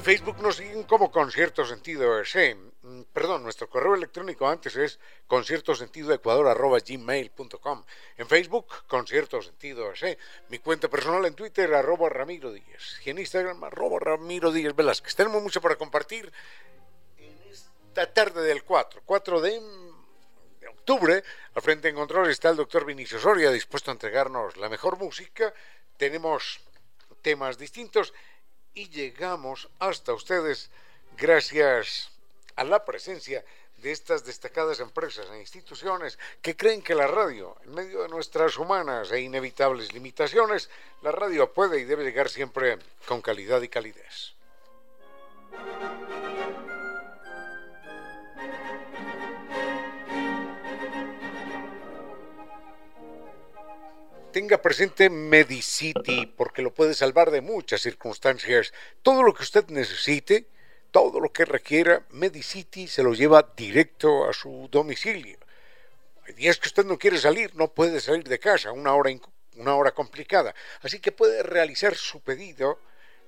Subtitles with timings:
[0.00, 2.54] En Facebook nos siguen como Concierto Sentido ese.
[2.54, 7.84] Mm, perdón, nuestro correo electrónico antes es conciertosentidoecuador.gmail.com.
[8.16, 10.16] En Facebook, Concierto Sentido ese.
[10.48, 12.98] Mi cuenta personal en Twitter, arroba Ramiro Díaz.
[13.04, 15.14] Y en Instagram, arroba Ramiro Díaz Velázquez.
[15.14, 16.32] Tenemos mucho para compartir
[17.18, 19.60] en esta tarde del 4, 4 de
[20.70, 21.22] octubre.
[21.52, 25.52] Al frente en control está el doctor Vinicio Soria, dispuesto a entregarnos la mejor música.
[25.98, 26.58] Tenemos
[27.20, 28.14] temas distintos
[28.74, 30.70] y llegamos hasta ustedes
[31.16, 32.10] gracias
[32.56, 33.44] a la presencia
[33.78, 38.58] de estas destacadas empresas e instituciones que creen que la radio, en medio de nuestras
[38.58, 40.68] humanas e inevitables limitaciones,
[41.02, 44.34] la radio puede y debe llegar siempre con calidad y calidez.
[54.30, 58.72] Tenga presente Medicity, porque lo puede salvar de muchas circunstancias.
[59.02, 60.46] Todo lo que usted necesite,
[60.90, 65.38] todo lo que requiera, Medicity se lo lleva directo a su domicilio.
[66.26, 69.10] Hay días que usted no quiere salir, no puede salir de casa, una hora,
[69.56, 70.54] una hora complicada.
[70.82, 72.78] Así que puede realizar su pedido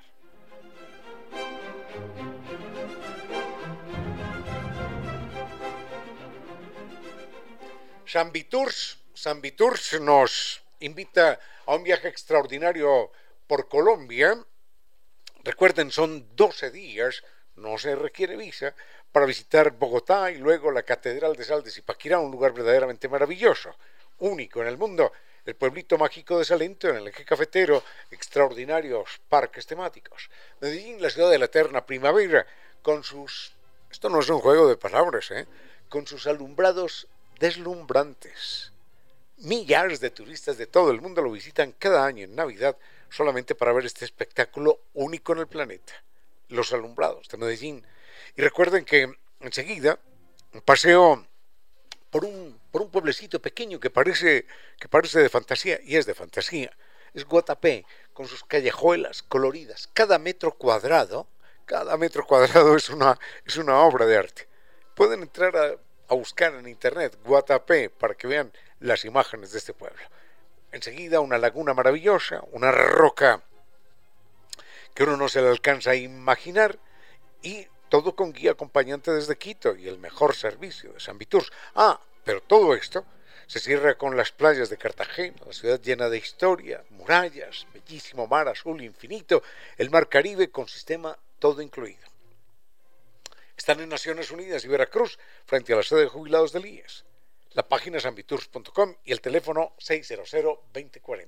[8.06, 13.12] San Viturs, San Viturs nos invita a un viaje extraordinario
[13.48, 14.38] por Colombia
[15.44, 17.22] Recuerden, son 12 días,
[17.58, 18.74] no se requiere visa,
[19.12, 23.76] para visitar Bogotá y luego la Catedral de Sal de Zipaquirá, un lugar verdaderamente maravilloso,
[24.20, 25.12] único en el mundo,
[25.46, 30.30] el pueblito mágico de Salento, en el eje cafetero, extraordinarios parques temáticos.
[30.62, 32.48] Medellín, la ciudad de la eterna primavera,
[32.82, 33.54] con sus...
[33.92, 35.46] Esto no es un juego de palabras, ¿eh?
[35.90, 38.72] Con sus alumbrados deslumbrantes.
[39.40, 42.78] Millares de turistas de todo el mundo lo visitan cada año en Navidad
[43.14, 45.94] solamente para ver este espectáculo único en el planeta,
[46.50, 47.86] los alumbrados de Medellín.
[48.36, 50.00] Y recuerden que enseguida
[50.66, 51.26] paseo
[52.10, 54.48] por un, por un pueblecito pequeño que parece,
[54.80, 56.76] que parece de fantasía, y es de fantasía,
[57.14, 59.90] es Guatapé, con sus callejuelas coloridas.
[59.94, 61.28] Cada metro cuadrado,
[61.66, 64.48] cada metro cuadrado es una, es una obra de arte.
[64.96, 65.76] Pueden entrar a,
[66.08, 70.02] a buscar en internet Guatapé para que vean las imágenes de este pueblo
[70.74, 73.42] enseguida una laguna maravillosa, una roca
[74.94, 76.78] que uno no se le alcanza a imaginar
[77.42, 81.52] y todo con guía acompañante desde Quito y el mejor servicio de San Viturs.
[81.76, 83.06] Ah, pero todo esto
[83.48, 88.48] se cierra con las playas de Cartagena, la ciudad llena de historia, murallas, bellísimo mar
[88.48, 89.44] azul infinito,
[89.78, 92.08] el mar Caribe con sistema todo incluido.
[93.56, 97.06] Están en Naciones Unidas y Veracruz, frente a la sede de jubilados del IES.
[97.54, 101.28] La página es ambitours.com y el teléfono 600-2040.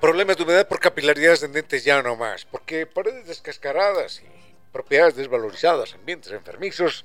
[0.00, 5.94] Problemas de humedad por capilaridad ascendentes ya no más, porque paredes descascaradas y propiedades desvalorizadas,
[5.94, 7.04] ambientes enfermizos,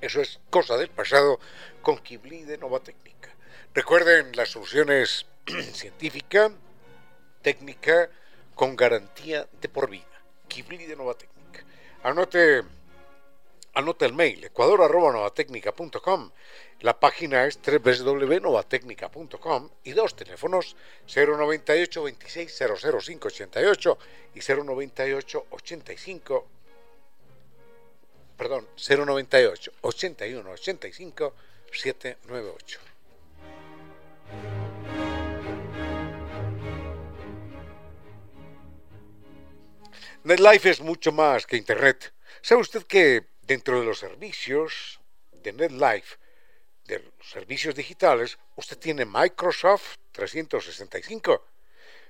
[0.00, 1.38] eso es cosa del pasado
[1.80, 3.30] con Kibli de Nova Técnica.
[3.74, 5.26] Recuerden las soluciones
[5.72, 6.52] científica,
[7.42, 8.10] técnica,
[8.54, 10.04] con garantía de por vida.
[10.48, 11.64] Kibli de Nova Técnica.
[12.02, 12.62] Anote,
[13.74, 16.30] anote el mail, ecuador.novatecnica.com
[16.82, 20.74] la página es www.novatecnica.com y dos teléfonos
[21.06, 23.98] 098 26 00588
[24.34, 26.48] y 098 85
[28.42, 31.34] perdón 098 81 85
[31.72, 32.80] 798.
[40.24, 42.12] NetLife es mucho más que Internet.
[42.40, 44.98] ¿Sabe usted que dentro de los servicios
[45.30, 46.16] de NetLife
[46.86, 51.51] de los servicios digitales, usted tiene Microsoft 365.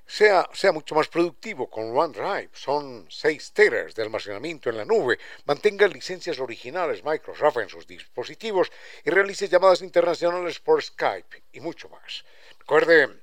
[0.06, 5.86] Sea, mucho más productivo con OneDrive, son 6 teras de almacenamiento en la nube, mantenga
[5.86, 8.70] licencias originales Microsoft en sus dispositivos
[9.04, 12.24] y realice llamadas internacionales por Skype y mucho más.
[12.58, 13.22] Recuerde,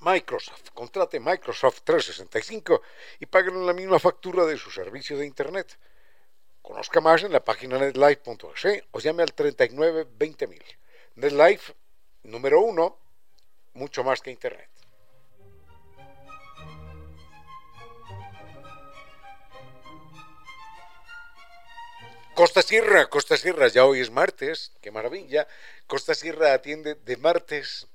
[0.00, 2.82] Microsoft, contrate Microsoft 365
[3.20, 5.78] y paguen la misma factura de su servicio de Internet.
[6.60, 10.62] Conozca más en la página netlife.es o llame al 39 20000.
[11.14, 11.74] NetLife,
[12.24, 12.98] número uno,
[13.74, 14.70] mucho más que Internet.
[22.34, 25.46] Costa Sierra, Costa Sierra, ya hoy es martes, qué maravilla.
[25.86, 27.88] Costa Sierra atiende de martes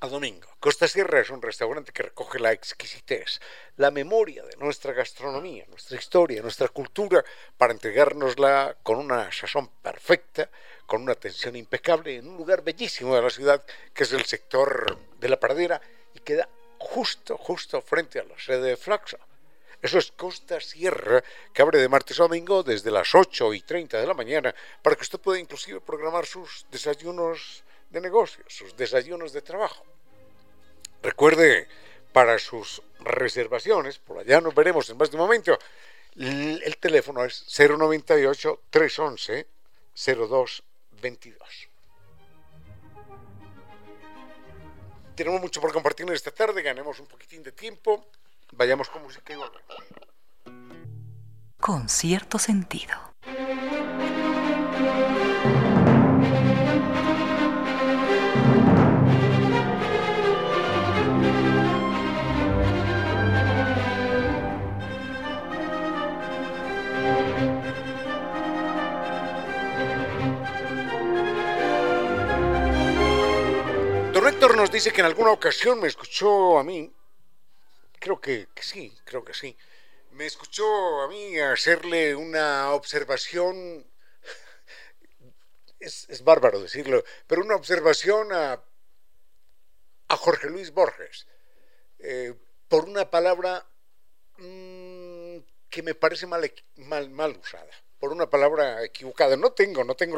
[0.00, 0.46] a domingo.
[0.60, 3.40] Costa Sierra es un restaurante que recoge la exquisitez,
[3.78, 7.24] la memoria de nuestra gastronomía, nuestra historia, nuestra cultura,
[7.56, 10.50] para entregárnosla con una sazón perfecta,
[10.84, 13.64] con una atención impecable, en un lugar bellísimo de la ciudad,
[13.94, 15.80] que es el sector de la Pradera,
[16.12, 16.46] y queda
[16.78, 19.18] justo, justo frente a la sede de Flaxo.
[19.82, 21.24] Eso es Costa Sierra,
[21.54, 24.94] que abre de martes a domingo desde las 8 y 30 de la mañana, para
[24.94, 29.82] que usted pueda inclusive programar sus desayunos de negocios, sus desayunos de trabajo.
[31.02, 31.66] Recuerde,
[32.12, 35.58] para sus reservaciones, por allá nos veremos en más de un momento,
[36.14, 39.46] el teléfono es 098-311-0222.
[45.14, 48.06] Tenemos mucho por compartir esta tarde, ganemos un poquitín de tiempo,
[48.52, 49.76] vayamos con música y volvemos.
[51.58, 53.10] Con cierto sentido.
[74.30, 76.90] Héctor nos dice que en alguna ocasión me escuchó a mí,
[78.00, 79.56] creo que, sí, creo que sí,
[80.12, 83.86] me escuchó a mí hacerle una observación,
[85.78, 88.60] es, bárbaro decirlo, pero una observación a,
[90.08, 91.28] a Jorge Luis Borges,
[92.00, 92.34] eh,
[92.68, 93.66] por una palabra
[94.38, 95.36] mm,
[95.68, 99.36] que me parece mal, mal, mal usada por una palabra equivocada.
[99.36, 100.16] No tengo, no tengo,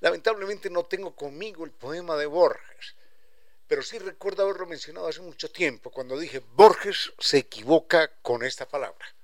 [0.00, 2.96] lamentablemente no tengo conmigo el poema de Borges
[3.70, 8.66] pero sí recuerdo haberlo mencionado hace mucho tiempo, cuando dije, Borges se equivoca con esta
[8.66, 9.14] palabra.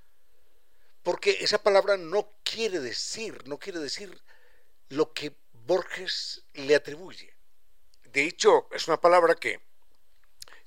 [1.03, 4.17] Porque esa palabra no quiere decir, no quiere decir
[4.87, 7.35] lo que Borges le atribuye.
[8.05, 9.59] De hecho, es una palabra que,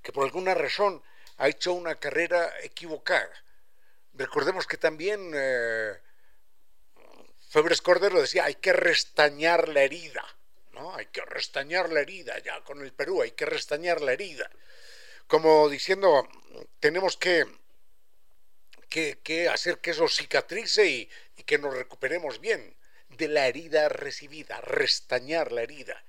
[0.02, 1.02] que por alguna razón
[1.38, 3.32] ha hecho una carrera equivocada.
[4.12, 5.99] Recordemos que también eh,
[7.49, 10.22] Febres Cordero decía, hay que restañar la herida.
[10.94, 14.50] Hay que restañar la herida ya con el Perú, hay que restañar la herida.
[15.26, 16.26] Como diciendo,
[16.80, 17.46] tenemos que,
[18.88, 21.10] que, hacer que eso cicatrice y,
[21.44, 22.76] que nos recuperemos bien
[23.08, 26.04] de la herida recibida, restañar la herida.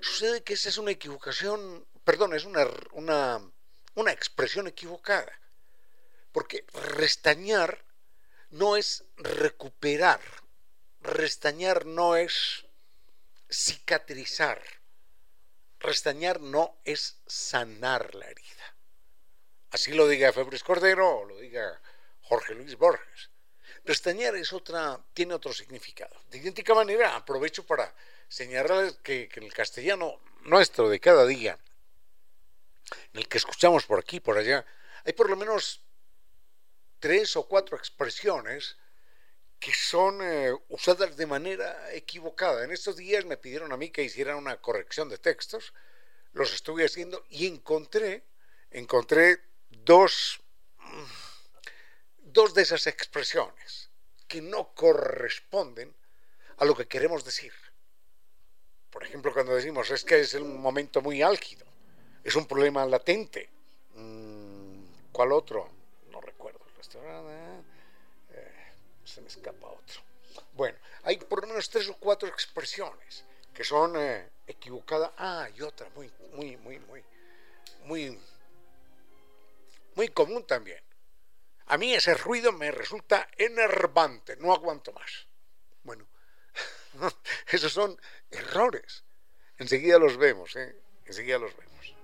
[0.00, 3.50] Sucede que esa es una equivocación, perdón, es una, una,
[3.94, 5.32] una expresión equivocada.
[6.32, 7.84] Porque restañar
[8.50, 10.20] no es recuperar,
[11.00, 12.64] restañar no es
[13.50, 14.62] cicatrizar.
[15.78, 18.76] Restañar no es sanar la herida.
[19.70, 21.80] Así lo diga Febres Cordero o lo diga
[22.22, 23.30] Jorge Luis Borges.
[23.84, 26.14] Restañar es otra, tiene otro significado.
[26.30, 27.94] De idéntica manera, aprovecho para
[28.28, 31.58] señalarles que, que en el castellano nuestro de cada día,
[33.12, 34.64] en el que escuchamos por aquí y por allá,
[35.04, 35.82] hay por lo menos
[36.98, 38.76] tres o cuatro expresiones
[39.60, 42.64] que son eh, usadas de manera equivocada.
[42.64, 45.74] En estos días me pidieron a mí que hiciera una corrección de textos,
[46.32, 48.24] los estuve haciendo y encontré,
[48.70, 50.40] encontré dos,
[50.78, 51.04] mm,
[52.32, 53.90] dos de esas expresiones
[54.26, 55.94] que no corresponden
[56.56, 57.52] a lo que queremos decir.
[58.90, 61.66] Por ejemplo, cuando decimos es que es un momento muy álgido,
[62.24, 63.50] es un problema latente.
[63.94, 65.68] Mm, ¿Cuál otro?
[66.10, 66.60] No recuerdo.
[66.94, 67.39] Eh,
[69.10, 70.00] se me escapa otro.
[70.54, 75.10] Bueno, hay por lo menos tres o cuatro expresiones que son eh, equivocadas.
[75.18, 77.04] Ah, y otra muy, muy, muy, muy,
[77.84, 78.20] muy,
[79.94, 80.82] muy común también.
[81.66, 85.26] A mí ese ruido me resulta enervante, no aguanto más.
[85.82, 86.06] Bueno,
[87.46, 88.00] esos son
[88.30, 89.04] errores.
[89.58, 90.74] Enseguida los vemos, ¿eh?
[91.04, 91.94] Enseguida los vemos.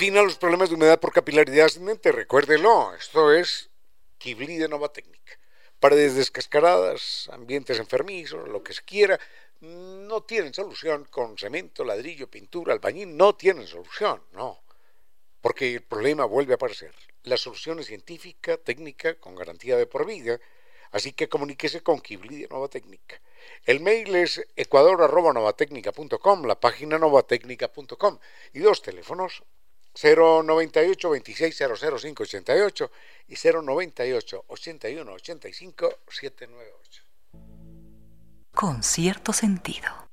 [0.00, 3.68] Fin los problemas de humedad por capilaridad ascendente, recuérdelo, esto es
[4.16, 5.38] Kibli de Nova Técnica.
[5.78, 9.20] Paredes descascaradas, ambientes enfermizos, lo que se quiera,
[9.60, 14.62] no tienen solución con cemento, ladrillo, pintura, albañil, no tienen solución, no.
[15.42, 16.94] Porque el problema vuelve a aparecer.
[17.24, 20.40] La solución es científica, técnica, con garantía de por vida,
[20.92, 23.20] así que comuníquese con Kibli de Nova Técnica.
[23.66, 28.18] El mail es ecuador.novatecnica.com, la página novatecnica.com
[28.54, 29.42] y dos teléfonos
[29.94, 32.90] 098 26 00588
[33.28, 37.02] y 098 81 85 798.
[38.52, 40.10] Con cierto sentido.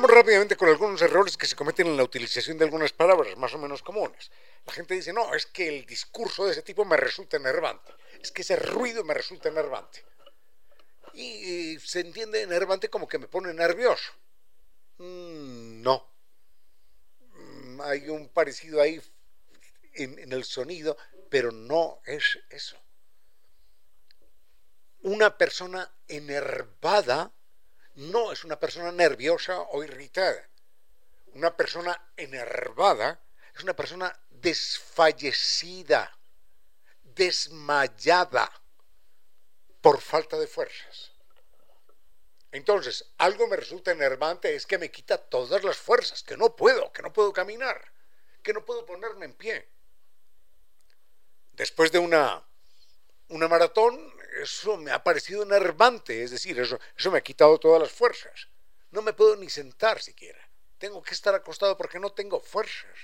[0.00, 3.52] Vayamos rápidamente con algunos errores que se cometen en la utilización de algunas palabras más
[3.52, 4.30] o menos comunes.
[4.64, 8.32] La gente dice, no, es que el discurso de ese tipo me resulta enervante, es
[8.32, 10.02] que ese ruido me resulta enervante.
[11.12, 14.10] Y se entiende enervante como que me pone nervioso.
[14.96, 16.10] Mm, no.
[17.34, 19.02] Mm, hay un parecido ahí
[19.92, 20.96] en el sonido,
[21.28, 22.78] pero no es eso.
[25.02, 27.34] Una persona enervada
[28.00, 30.48] no es una persona nerviosa o irritada.
[31.34, 33.20] Una persona enervada
[33.54, 36.16] es una persona desfallecida,
[37.02, 38.50] desmayada
[39.82, 41.12] por falta de fuerzas.
[42.52, 46.90] Entonces, algo me resulta enervante es que me quita todas las fuerzas, que no puedo,
[46.92, 47.92] que no puedo caminar,
[48.42, 49.68] que no puedo ponerme en pie.
[51.52, 52.42] Después de una,
[53.28, 56.78] una maratón, eso me ha parecido enervante, es decir, eso,
[57.10, 58.48] me ha quitado todas las fuerzas.
[58.90, 60.40] No me puedo ni sentar siquiera.
[60.78, 62.98] Tengo que estar acostado porque no tengo fuerzas.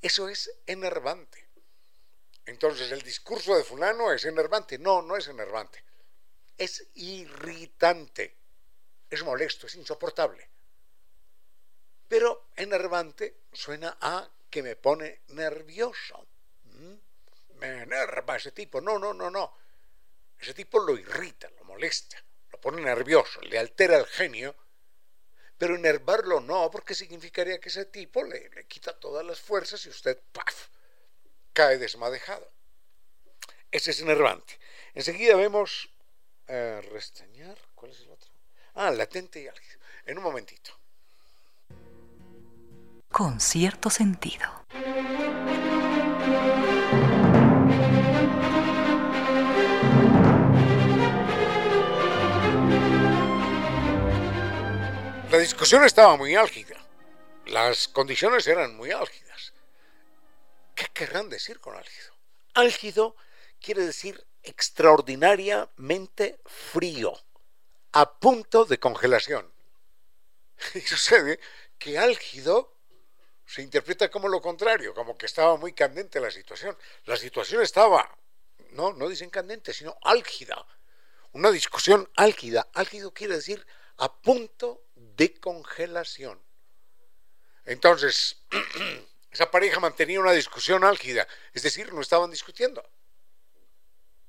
[0.00, 1.48] Eso es enervante.
[2.46, 4.78] Entonces, el discurso de fulano es enervante.
[4.78, 5.84] No, no es enervante.
[6.56, 8.36] Es irritante.
[9.10, 10.48] Es molesto, es insoportable.
[12.08, 16.26] Pero enervante suena a que me pone nervioso.
[16.64, 16.94] ¿Mm?
[17.58, 18.80] Me enerva ese tipo.
[18.80, 19.52] No, no, no, no.
[20.38, 22.16] Ese tipo lo irrita, lo molesta,
[22.52, 24.54] lo pone nervioso, le altera el genio,
[25.56, 30.20] pero enervarlo no, porque significaría que ese tipo le, quita todas las fuerzas y usted,
[30.32, 30.68] ¡paf!,
[31.52, 32.48] cae desmadejado.
[33.70, 34.58] Ese es enervante.
[34.94, 35.90] Enseguida vemos
[36.46, 38.30] eh, restañar, ¿cuál es el otro?
[38.74, 39.80] Ah, latente y álgido.
[40.06, 40.70] En un momentito.
[43.10, 44.64] Con cierto sentido.
[55.30, 56.74] La discusión estaba muy álgida.
[57.44, 59.52] Las condiciones eran muy álgidas.
[60.74, 62.14] ¿Qué querrán decir con álgido?
[62.54, 63.14] Álgido
[63.60, 67.12] quiere decir extraordinariamente frío,
[67.92, 69.52] a punto de congelación.
[70.74, 71.38] Y sucede
[71.78, 72.74] que álgido
[73.44, 76.74] se interpreta como lo contrario, como que estaba muy candente la situación.
[77.04, 78.16] La situación estaba,
[78.70, 80.66] no, no dicen candente, sino álgida.
[81.32, 82.66] Una discusión álgida.
[82.72, 83.66] Álgido quiere decir
[83.98, 86.40] a punto de congelación.
[87.64, 88.38] Entonces,
[89.30, 92.88] esa pareja mantenía una discusión álgida, es decir, no estaban discutiendo,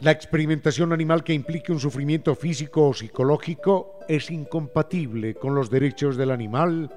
[0.00, 6.16] La experimentación animal que implique un sufrimiento físico o psicológico es incompatible con los derechos
[6.16, 6.90] del animal,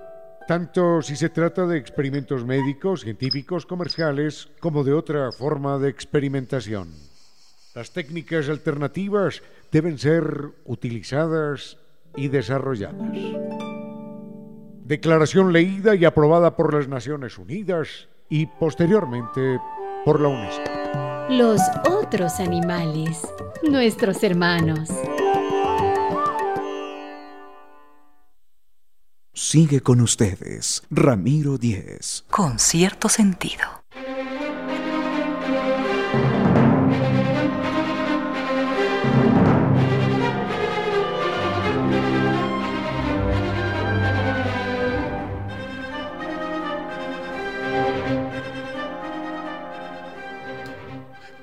[0.48, 6.94] tanto si se trata de experimentos médicos, científicos, comerciales, como de otra forma de experimentación.
[7.76, 10.24] Las técnicas alternativas deben ser
[10.64, 11.78] utilizadas
[12.16, 13.18] y desarrolladas.
[14.86, 19.60] Declaración leída y aprobada por las Naciones Unidas y posteriormente
[20.06, 20.83] por la UNESCO
[21.30, 23.22] los otros animales,
[23.64, 24.90] nuestros hermanos.
[29.34, 32.26] Sigue con ustedes, Ramiro Díez.
[32.30, 33.83] Con cierto sentido.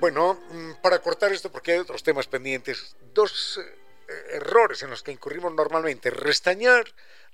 [0.01, 3.61] Bueno, mm, para cortar esto, porque hay otros temas pendientes, dos
[4.09, 6.09] eh, errores en los que incurrimos normalmente.
[6.09, 6.87] Restañar,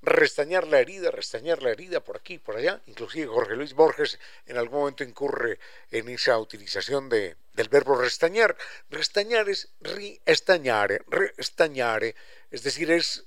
[0.02, 2.82] restañar la herida, restañar la herida por aquí, por allá.
[2.86, 5.60] Inclusive Jorge Luis Borges en algún momento incurre
[5.92, 8.56] en esa utilización de, del verbo restañar.
[8.90, 11.02] Restañar es riestañare,
[11.36, 12.16] restañare,
[12.50, 13.26] es decir, es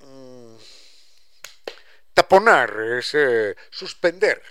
[0.00, 0.56] mm,
[2.12, 4.42] taponar, es eh, suspender,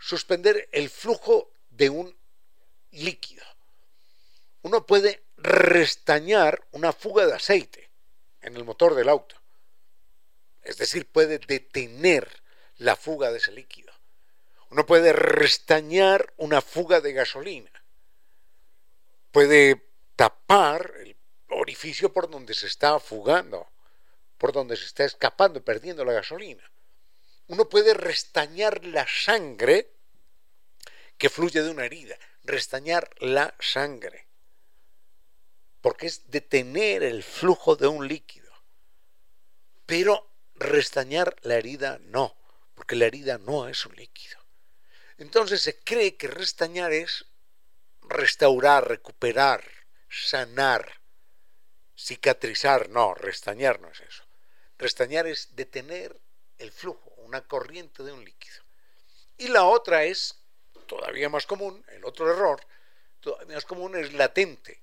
[0.00, 2.16] suspender el flujo de un
[2.90, 3.51] líquido
[4.62, 7.90] uno puede restañar una fuga de aceite
[8.40, 9.36] en el motor del auto.
[10.62, 12.42] Es decir, puede detener
[12.76, 13.92] la fuga de ese líquido.
[14.70, 17.70] Uno puede restañar una fuga de gasolina.
[19.32, 21.16] Puede tapar el
[21.48, 23.68] orificio por donde se está fugando,
[24.38, 26.70] por donde se está escapando, perdiendo la gasolina.
[27.48, 29.90] Uno puede restañar la sangre
[31.18, 34.28] que fluye de una herida, restañar la sangre
[35.82, 38.50] porque es detener el flujo de un líquido.
[39.84, 42.34] Pero restañar la herida no,
[42.74, 44.38] porque la herida no es un líquido.
[45.18, 47.26] Entonces se cree que restañar es
[48.02, 49.64] restaurar, recuperar,
[50.08, 51.00] sanar,
[51.96, 52.88] cicatrizar.
[52.88, 54.24] No, restañar no es eso.
[54.78, 56.18] Restañar es detener
[56.58, 58.62] el flujo, una corriente de un líquido.
[59.36, 60.38] Y la otra es,
[60.86, 62.64] todavía más común, el otro error,
[63.20, 64.81] todavía más común es latente.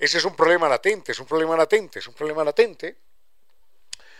[0.00, 2.96] Ese es un problema latente, es un problema latente, es un problema latente,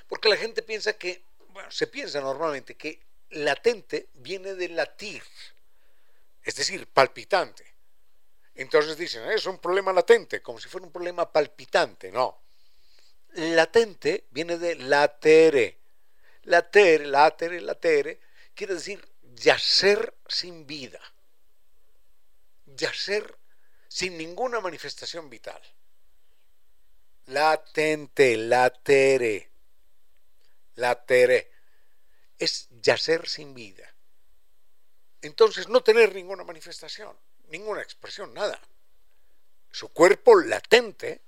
[0.07, 1.23] porque la gente piensa que,
[1.55, 5.23] bueno, se piensa normalmente que latente viene de latir,
[6.43, 7.65] es decir, palpitante.
[8.57, 12.13] Entonces dicen, es un problema latente, como si fuera un problema palpitante.
[12.13, 12.43] No.
[13.33, 15.79] Latente viene de latere.
[16.43, 18.21] Latere, latere, latere,
[18.55, 21.01] quiere decir yacer sin vida.
[22.67, 23.40] Yacer
[23.91, 25.61] sin ninguna manifestación vital.
[27.27, 29.51] Latente, latere,
[30.77, 31.51] latere,
[32.39, 33.93] es yacer sin vida.
[35.21, 37.17] Entonces no tener ninguna manifestación,
[37.49, 38.61] ninguna expresión, nada.
[39.73, 41.21] Su cuerpo latente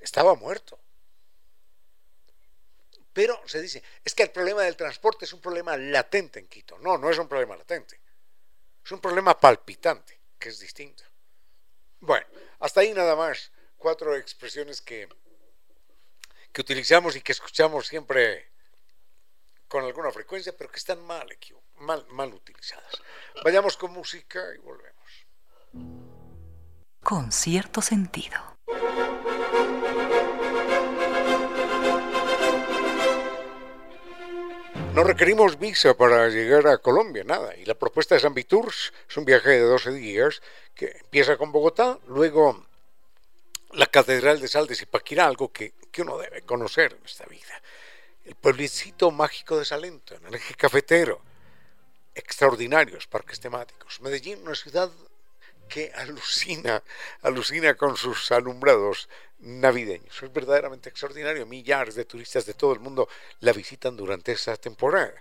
[0.00, 0.78] estaba muerto.
[3.12, 6.78] Pero se dice, es que el problema del transporte es un problema latente en Quito.
[6.78, 8.00] No, no es un problema latente.
[8.82, 11.04] Es un problema palpitante, que es distinto.
[12.04, 12.26] Bueno,
[12.60, 13.50] hasta ahí nada más.
[13.78, 15.08] Cuatro expresiones que,
[16.52, 18.50] que utilizamos y que escuchamos siempre
[19.68, 21.26] con alguna frecuencia, pero que están mal,
[21.76, 23.02] mal, mal utilizadas.
[23.42, 25.26] Vayamos con música y volvemos.
[27.02, 28.38] Con cierto sentido.
[34.94, 37.56] No requerimos visa para llegar a Colombia, nada.
[37.56, 40.40] Y la propuesta de San Viturs es un viaje de 12 días
[40.72, 42.64] que empieza con Bogotá, luego
[43.72, 47.60] la Catedral de Sal de Zipaquirá, algo que, que uno debe conocer en esta vida
[48.24, 51.20] el pueblecito mágico de Salento, en el eje cafetero,
[52.14, 54.00] extraordinarios parques temáticos.
[54.00, 54.92] Medellín, una ciudad
[55.68, 56.82] que alucina,
[57.22, 59.08] alucina con sus alumbrados
[59.40, 60.22] navideños.
[60.22, 61.46] Es verdaderamente extraordinario.
[61.46, 63.08] Millares de turistas de todo el mundo
[63.40, 65.14] la visitan durante esa temporada.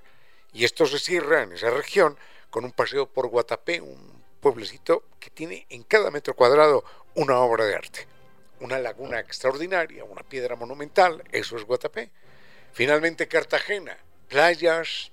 [0.53, 2.17] Y esto se cierra en esa región
[2.49, 6.83] con un paseo por Guatapé, un pueblecito que tiene en cada metro cuadrado
[7.15, 8.07] una obra de arte.
[8.59, 12.11] Una laguna extraordinaria, una piedra monumental, eso es Guatapé
[12.73, 13.95] Finalmente Cartagena,
[14.27, 15.11] playas,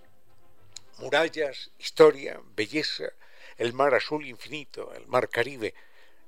[0.96, 3.12] murallas, historia, belleza,
[3.60, 5.74] el mar azul infinito, el mar Caribe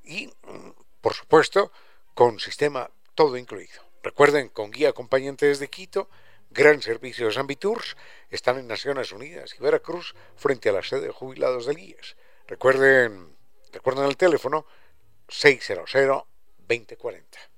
[0.05, 1.73] y, mm, por supuesto,
[2.14, 3.81] con sistema todo incluido.
[4.03, 6.11] Recuerden, con guía acompañante desde Quito,
[6.51, 7.97] gran servicio de Zambitours,
[8.29, 12.16] están en Naciones Unidas y Veracruz frente a la sede de jubilados de guías.
[12.47, 13.35] Recuerden,
[13.73, 14.66] recuerden el teléfono
[15.29, 15.90] 600
[16.68, 17.52] 2040.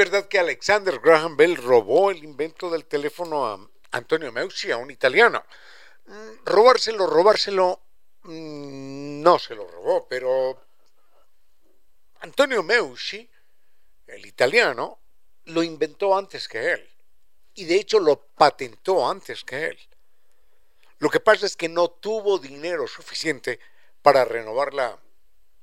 [0.00, 4.90] Verdad que Alexander Graham Bell robó el invento del teléfono a Antonio Meucci, a un
[4.90, 5.44] italiano.
[6.06, 7.82] Mm, robárselo, robárselo,
[8.22, 10.58] mm, no se lo robó, pero
[12.20, 13.30] Antonio Meucci,
[14.06, 15.00] el italiano,
[15.44, 16.90] lo inventó antes que él.
[17.52, 19.78] Y de hecho lo patentó antes que él.
[20.98, 23.60] Lo que pasa es que no tuvo dinero suficiente
[24.00, 24.98] para renovar la,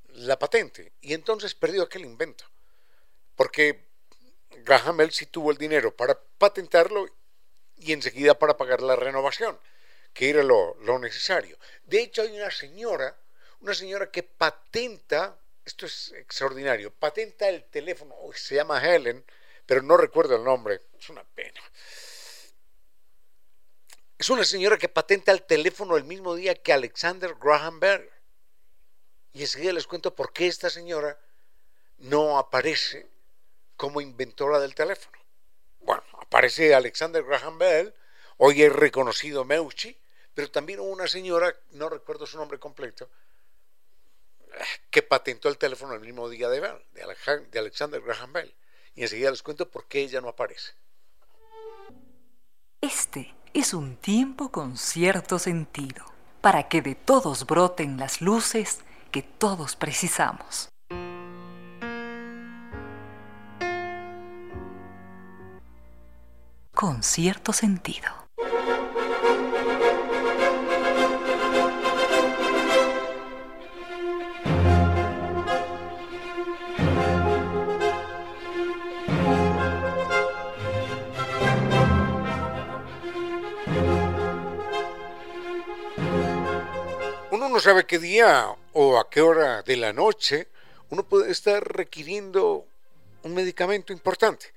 [0.10, 2.46] la patente y entonces perdió aquel invento.
[3.36, 3.87] Porque
[4.68, 7.08] Graham Bell sí tuvo el dinero para patentarlo
[7.78, 9.58] y enseguida para pagar la renovación,
[10.14, 11.58] que era lo, necesario.
[11.86, 13.18] De hecho, hay una señora,
[13.62, 19.24] una señora que patenta, esto es extraordinario, patenta el teléfono, se llama Helen,
[19.66, 21.62] pero no recuerdo el nombre, es una pena.
[24.18, 28.10] Es una señora que patenta el teléfono el mismo día que Alexander Graham Bell.
[29.32, 31.18] Y enseguida les cuento por qué esta señora
[32.00, 33.08] no aparece
[33.78, 35.18] como inventora del teléfono.
[35.82, 37.94] Bueno, aparece Alexander Graham Bell,
[38.38, 39.98] hoy es reconocido Meucci,
[40.34, 43.10] pero también una señora, no recuerdo su nombre completo,
[44.90, 46.84] que patentó el teléfono el mismo día de, Bell,
[47.52, 48.54] de Alexander Graham Bell.
[48.96, 50.74] Y enseguida les cuento por qué ella no aparece.
[52.82, 56.06] Este es un tiempo con cierto sentido,
[56.42, 58.80] para que de todos broten las luces
[59.12, 60.70] que todos precisamos.
[66.80, 68.08] Con cierto sentido.
[87.32, 90.48] Uno no sabe qué día o a qué hora de la noche
[90.92, 92.68] uno puede estar requiriendo
[93.24, 94.54] un medicamento importante.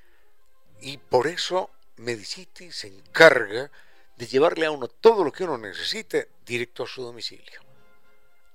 [0.82, 3.70] Y por eso Medicity se encarga
[4.16, 7.62] de llevarle a uno todo lo que uno necesite directo a su domicilio.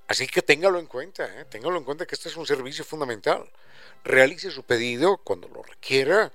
[0.08, 1.45] Así que téngalo en cuenta, ¿eh?
[1.45, 3.51] téngalo en cuenta que este es un servicio fundamental.
[4.03, 6.31] Realice su pedido cuando lo requiera,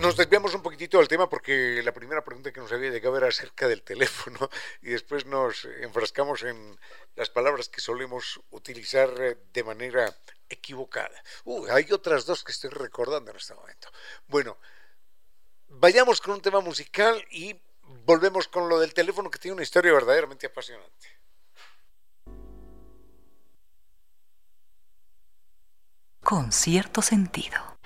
[0.00, 3.28] Nos desviamos un poquitito del tema porque la primera pregunta que nos había llegado era
[3.28, 4.48] acerca del teléfono
[4.80, 6.78] y después nos enfrascamos en
[7.16, 9.10] las palabras que solemos utilizar
[9.52, 10.16] de manera
[10.48, 11.22] equivocada.
[11.44, 13.88] Uh, hay otras dos que estoy recordando en este momento.
[14.28, 14.56] Bueno,
[15.68, 17.56] vayamos con un tema musical y
[18.04, 21.08] volvemos con lo del teléfono que tiene una historia verdaderamente apasionante.
[26.22, 27.78] Con cierto sentido.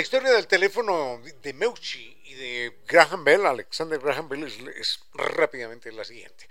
[0.00, 5.92] La historia del teléfono de Meucci y de Graham Bell, Alexander Graham Bell, es, rápidamente
[5.92, 6.48] la siguiente.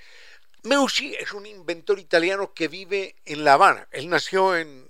[0.61, 3.87] Meucci es un inventor italiano que vive en La Habana.
[3.89, 4.87] Él nació en,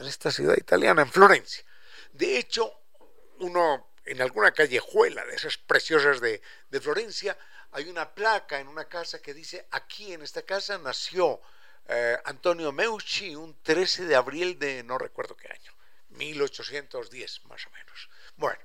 [0.00, 1.64] esta ciudad italiana, en Florencia.
[2.12, 2.80] De hecho,
[3.38, 6.40] uno en alguna callejuela de esas preciosas de,
[6.80, 7.38] Florencia,
[7.70, 11.40] hay una placa en una casa que dice, aquí en esta casa nació
[11.86, 15.74] eh, Antonio Meucci un 13 de abril de no recuerdo qué año.
[16.14, 18.08] 1810 más o menos.
[18.36, 18.60] Bueno,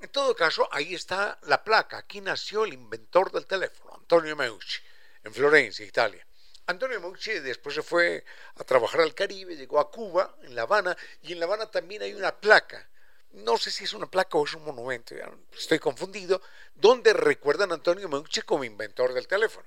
[0.00, 1.98] en todo caso, ahí está la placa.
[1.98, 4.80] Aquí nació el inventor del teléfono, Antonio Meucci,
[5.22, 6.26] en Florencia, Italia.
[6.66, 8.24] Antonio Meucci después se fue
[8.56, 12.02] a trabajar al Caribe, llegó a Cuba, en La Habana, y en La Habana también
[12.02, 12.88] hay una placa.
[13.30, 15.14] No sé si es una placa o es un monumento,
[15.56, 16.42] estoy confundido,
[16.74, 19.66] donde recuerdan Antonio Meucci como inventor del teléfono.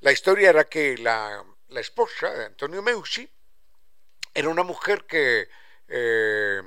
[0.00, 3.28] La historia era que la, la esposa de Antonio Meucci
[4.32, 5.48] era una mujer que
[5.88, 6.62] eh,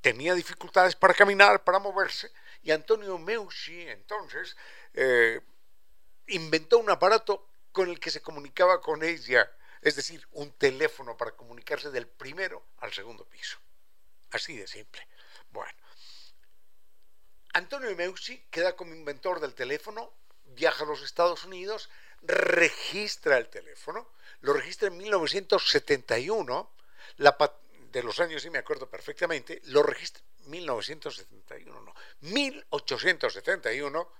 [0.00, 2.30] tenía dificultades para caminar, para moverse,
[2.62, 4.56] y Antonio Meucci entonces
[4.94, 5.40] eh,
[6.28, 9.50] inventó un aparato con el que se comunicaba con ella,
[9.82, 13.58] es decir, un teléfono para comunicarse del primero al segundo piso.
[14.30, 15.06] Así de simple.
[15.50, 15.72] Bueno,
[17.52, 20.12] Antonio Meucci queda como inventor del teléfono,
[20.44, 21.90] viaja a los Estados Unidos,
[22.22, 24.08] registra el teléfono,
[24.40, 26.70] lo registra en 1971,
[27.18, 27.36] la,
[27.94, 34.12] de los años, sí me acuerdo perfectamente, lo registra 1971, no, 1871,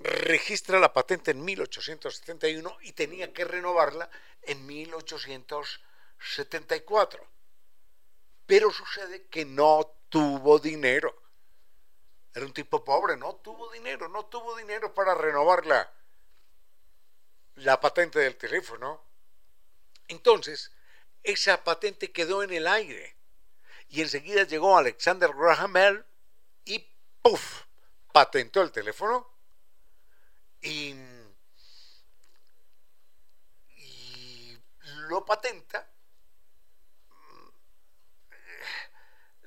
[0.00, 4.08] registra la patente en 1871 y tenía que renovarla
[4.42, 7.26] en 1874.
[8.46, 11.20] Pero sucede que no tuvo dinero.
[12.32, 15.92] Era un tipo pobre, no tuvo dinero, no tuvo dinero para renovar la,
[17.56, 19.02] la patente del teléfono.
[20.06, 20.70] Entonces,
[21.22, 23.16] esa patente quedó en el aire.
[23.88, 26.04] Y enseguida llegó Alexander Graham Bell
[26.64, 26.86] y
[27.22, 27.64] ¡puf!
[28.12, 29.28] patentó el teléfono
[30.60, 30.94] y,
[35.08, 35.88] lo patenta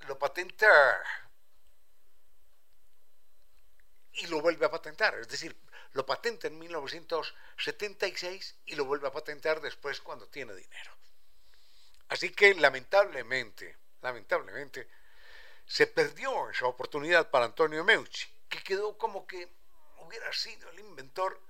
[0.07, 0.67] lo patenta
[4.13, 5.15] y lo vuelve a patentar.
[5.15, 5.55] Es decir,
[5.93, 10.91] lo patenta en 1976 y lo vuelve a patentar después cuando tiene dinero.
[12.13, 14.88] Así que lamentablemente, lamentablemente,
[15.65, 19.52] se perdió esa oportunidad para Antonio Meucci, que quedó como que
[19.97, 21.41] hubiera sido el inventor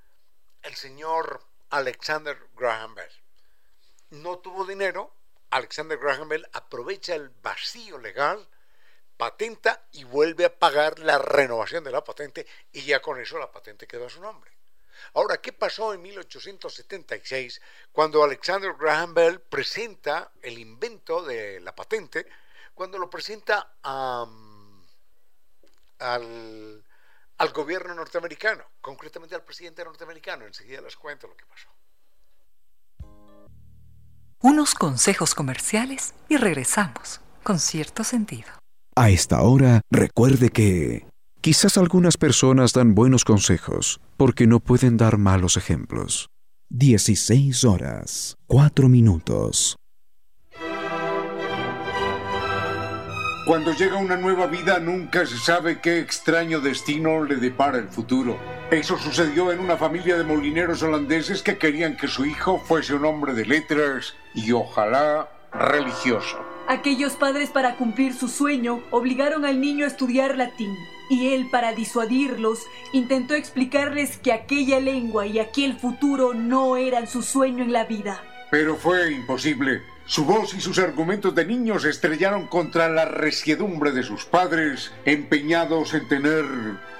[0.62, 3.12] el señor Alexander Graham Bell.
[4.12, 5.14] No tuvo dinero,
[5.50, 8.48] Alexander Graham Bell aprovecha el vacío legal,
[9.18, 13.52] patenta y vuelve a pagar la renovación de la patente y ya con eso la
[13.52, 14.53] patente quedó a su nombre.
[15.14, 22.26] Ahora, ¿qué pasó en 1876 cuando Alexander Graham Bell presenta el invento de la patente,
[22.74, 24.74] cuando lo presenta al,
[27.38, 30.46] al gobierno norteamericano, concretamente al presidente norteamericano?
[30.46, 31.70] Enseguida les cuento lo que pasó.
[34.40, 38.52] Unos consejos comerciales y regresamos con cierto sentido.
[38.96, 41.06] A esta hora, recuerde que
[41.44, 46.30] Quizás algunas personas dan buenos consejos porque no pueden dar malos ejemplos.
[46.70, 49.76] 16 horas, 4 minutos.
[53.46, 58.40] Cuando llega una nueva vida nunca se sabe qué extraño destino le depara el futuro.
[58.72, 63.04] Eso sucedió en una familia de molineros holandeses que querían que su hijo fuese un
[63.04, 66.53] hombre de letras y ojalá religioso.
[66.68, 70.78] Aquellos padres para cumplir su sueño obligaron al niño a estudiar latín
[71.10, 77.22] y él para disuadirlos intentó explicarles que aquella lengua y aquel futuro no eran su
[77.22, 78.24] sueño en la vida.
[78.50, 79.82] Pero fue imposible.
[80.06, 84.94] Su voz y sus argumentos de niño se estrellaron contra la resiedumbre de sus padres,
[85.06, 86.46] empeñados en tener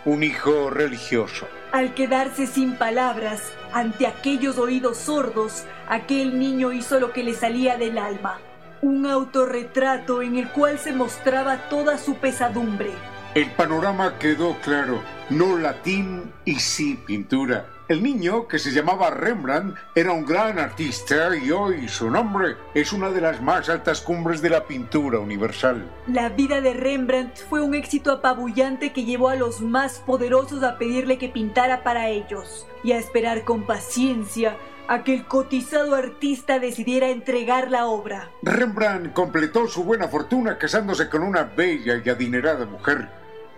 [0.06, 1.48] un hijo religioso.
[1.72, 3.42] Al quedarse sin palabras
[3.74, 8.40] ante aquellos oídos sordos, aquel niño hizo lo que le salía del alma
[8.84, 12.92] un autorretrato en el cual se mostraba toda su pesadumbre.
[13.34, 17.66] El panorama quedó claro, no latín y sí pintura.
[17.88, 22.92] El niño, que se llamaba Rembrandt, era un gran artista y hoy su nombre es
[22.92, 25.90] una de las más altas cumbres de la pintura universal.
[26.08, 30.78] La vida de Rembrandt fue un éxito apabullante que llevó a los más poderosos a
[30.78, 36.60] pedirle que pintara para ellos y a esperar con paciencia a que el cotizado artista
[36.60, 38.30] decidiera entregar la obra.
[38.42, 43.10] Rembrandt completó su buena fortuna casándose con una bella y adinerada mujer.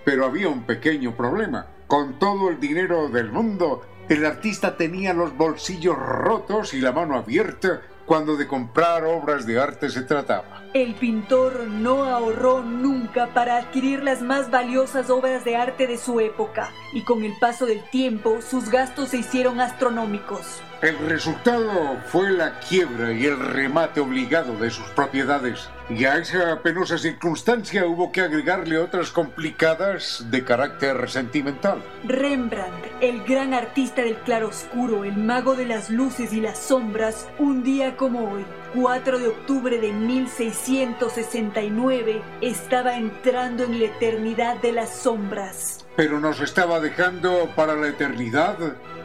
[0.03, 1.67] Pero había un pequeño problema.
[1.88, 7.15] Con todo el dinero del mundo, el artista tenía los bolsillos rotos y la mano
[7.15, 10.64] abierta cuando de comprar obras de arte se trataba.
[10.75, 16.19] El pintor no ahorró nunca para adquirir las más valiosas obras de arte de su
[16.19, 20.61] época, y con el paso del tiempo sus gastos se hicieron astronómicos.
[20.81, 25.69] El resultado fue la quiebra y el remate obligado de sus propiedades.
[25.89, 31.81] Y a esa penosa circunstancia hubo que agregarle otras complicadas de carácter sentimental.
[32.03, 37.63] Rembrandt, el gran artista del claroscuro, el mago de las luces y las sombras, un
[37.63, 44.89] día como hoy, 4 de octubre de 1669, estaba entrando en la eternidad de las
[44.89, 45.85] sombras.
[45.95, 48.57] Pero nos estaba dejando para la eternidad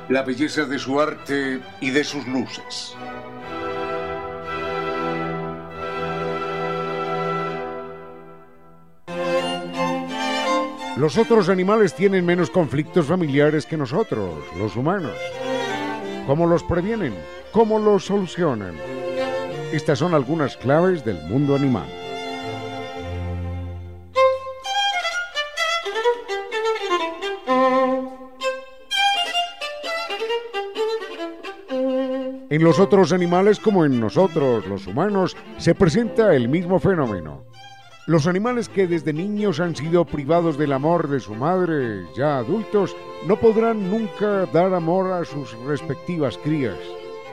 [0.09, 2.96] la belleza de su arte y de sus luces.
[10.96, 15.14] Los otros animales tienen menos conflictos familiares que nosotros, los humanos.
[16.26, 17.14] ¿Cómo los previenen?
[17.52, 18.74] ¿Cómo los solucionan?
[19.72, 21.87] Estas son algunas claves del mundo animal.
[32.50, 37.44] En los otros animales como en nosotros, los humanos, se presenta el mismo fenómeno.
[38.09, 42.96] Los animales que desde niños han sido privados del amor de su madre, ya adultos,
[43.24, 46.78] no podrán nunca dar amor a sus respectivas crías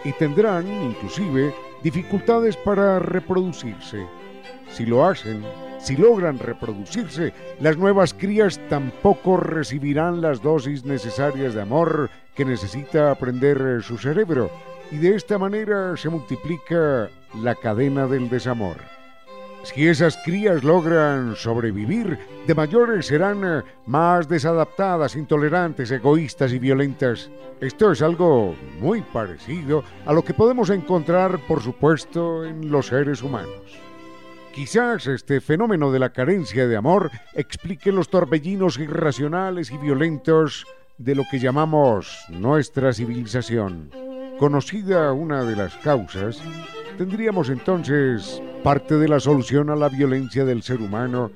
[0.04, 1.52] y tendrán, inclusive,
[1.84, 4.06] dificultades para reproducirse.
[4.72, 5.44] Si lo hacen,
[5.80, 13.12] si logran reproducirse, las nuevas crías tampoco recibirán las dosis necesarias de amor que necesita
[13.12, 14.50] aprender su cerebro
[14.92, 17.10] y de esta manera se multiplica
[17.42, 18.97] la cadena del desamor.
[19.74, 27.30] Si esas crías logran sobrevivir, de mayores serán eh, más desadaptadas, intolerantes, egoístas y violentas.
[27.60, 33.22] Esto es algo muy parecido a lo que podemos encontrar, por supuesto, en los seres
[33.22, 33.78] humanos.
[34.54, 40.66] Quizás este fenómeno de la carencia de amor explique los torbellinos irracionales y violentos
[40.98, 43.92] de lo que llamamos nuestra civilización.
[44.40, 46.42] Conocida una de las causas,
[46.98, 51.32] tendríamos entonces parte de la solución a la violencia del ser humano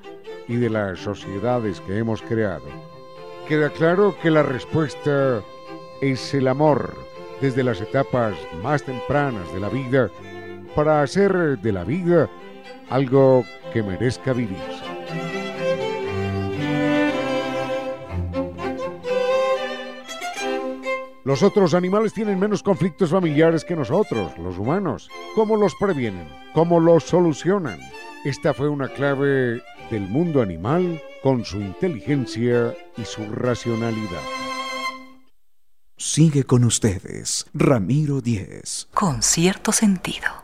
[0.48, 2.64] y de las sociedades que hemos creado.
[3.48, 5.40] Queda claro que la respuesta
[6.00, 6.94] es el amor
[7.40, 10.10] desde las etapas más tempranas de la vida
[10.74, 12.28] para hacer de la vida
[12.90, 15.41] algo que merezca vivirse.
[21.24, 25.08] Los otros animales tienen menos conflictos familiares que nosotros, los humanos.
[25.36, 26.28] ¿Cómo los previenen?
[26.52, 27.78] ¿Cómo los solucionan?
[28.24, 34.20] Esta fue una clave del mundo animal con su inteligencia y su racionalidad.
[35.96, 38.88] Sigue con ustedes, Ramiro Díez.
[38.92, 40.41] Con cierto sentido.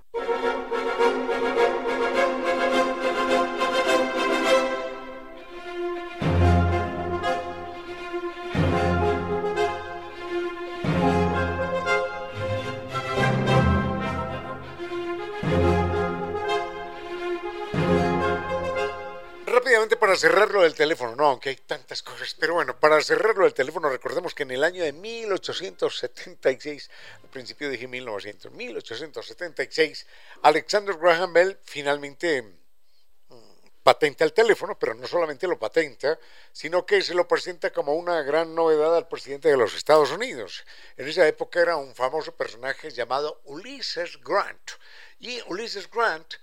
[19.97, 23.89] Para cerrarlo del teléfono, no, aunque hay tantas cosas, pero bueno, para cerrarlo del teléfono,
[23.89, 26.91] recordemos que en el año de 1876,
[27.23, 30.07] al principio dije 1900, 1876,
[30.43, 33.35] Alexander Graham Bell finalmente mm,
[33.83, 36.19] patenta el teléfono, pero no solamente lo patenta,
[36.53, 40.65] sino que se lo presenta como una gran novedad al presidente de los Estados Unidos.
[40.97, 44.73] En esa época era un famoso personaje llamado Ulysses Grant.
[45.21, 46.35] Y Ulysses Grant,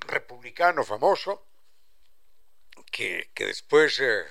[0.00, 1.44] republicano famoso,
[2.84, 4.24] que, después eh,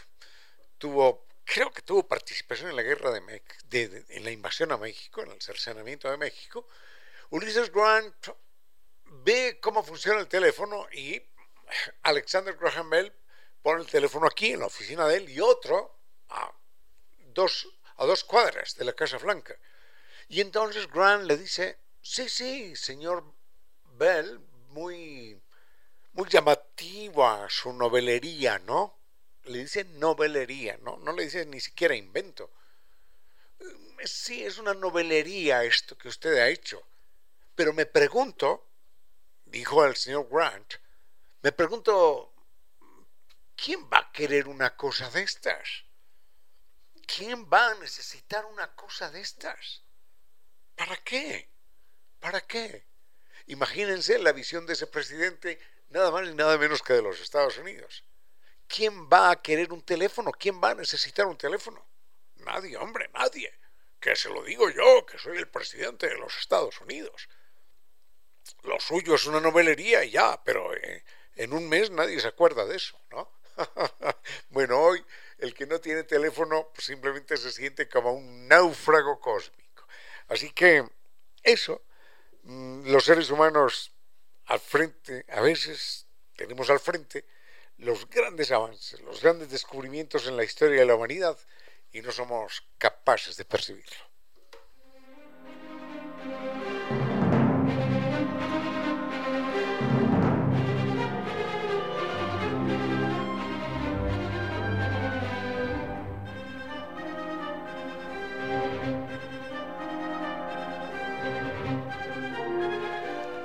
[0.78, 5.32] tuvo, creo que tuvo participación en la guerra de, en la invasión a México, en
[5.32, 6.68] el cercenamiento de México,
[7.30, 8.30] Ulises Grant
[9.06, 11.22] ve cómo funciona el teléfono y
[12.04, 13.14] Alexander Graham Bell
[13.62, 16.52] pone el teléfono aquí en la oficina de él y otro a
[17.34, 17.68] dos,
[17.98, 19.58] a dos cuadras de la Casa Blanca.
[20.30, 23.24] Y entonces Grant le dice, sí, sí, señor
[23.98, 24.39] Bell,
[24.70, 25.41] muy
[26.18, 28.97] muy llamativa su novelería, ¿no?
[29.43, 30.97] Le dice novelería, ¿no?
[30.97, 32.51] No le dice ni siquiera invento.
[34.03, 36.82] sí, es una novelería esto que usted ha hecho.
[37.53, 38.68] Pero me pregunto,
[39.45, 40.74] dijo el señor Grant,
[41.43, 42.34] me pregunto,
[43.55, 45.86] ¿quién va a querer una cosa de estas?
[47.05, 49.84] ¿Quién va a necesitar una cosa de estas?
[50.76, 51.47] ¿Para qué?
[52.20, 52.88] ¿Para qué?
[53.48, 57.58] Imagínense la visión de ese presidente nada más y nada menos que de los Estados
[57.58, 58.04] Unidos.
[58.68, 60.32] ¿Quién va a querer un teléfono?
[60.32, 61.86] ¿Quién va a necesitar un teléfono?
[62.38, 63.54] Nadie, hombre, nadie.
[64.00, 67.30] Que se lo digo yo, que soy el presidente de los Estados Unidos.
[68.64, 71.04] Lo suyo es una novelería y ya, pero eh,
[71.36, 73.32] en un mes nadie se acuerda de eso, ¿no?
[74.50, 75.04] bueno, hoy
[75.39, 79.88] el que no tiene teléfono pues simplemente se siente como un náufrago cósmico.
[80.28, 80.88] Así que
[81.43, 81.82] eso,
[82.48, 83.91] los seres humanos
[84.45, 87.26] al frente, a veces tenemos al frente
[87.78, 91.38] los grandes avances, los grandes descubrimientos en la historia de la humanidad
[91.91, 93.98] y no somos capaces de percibirlo.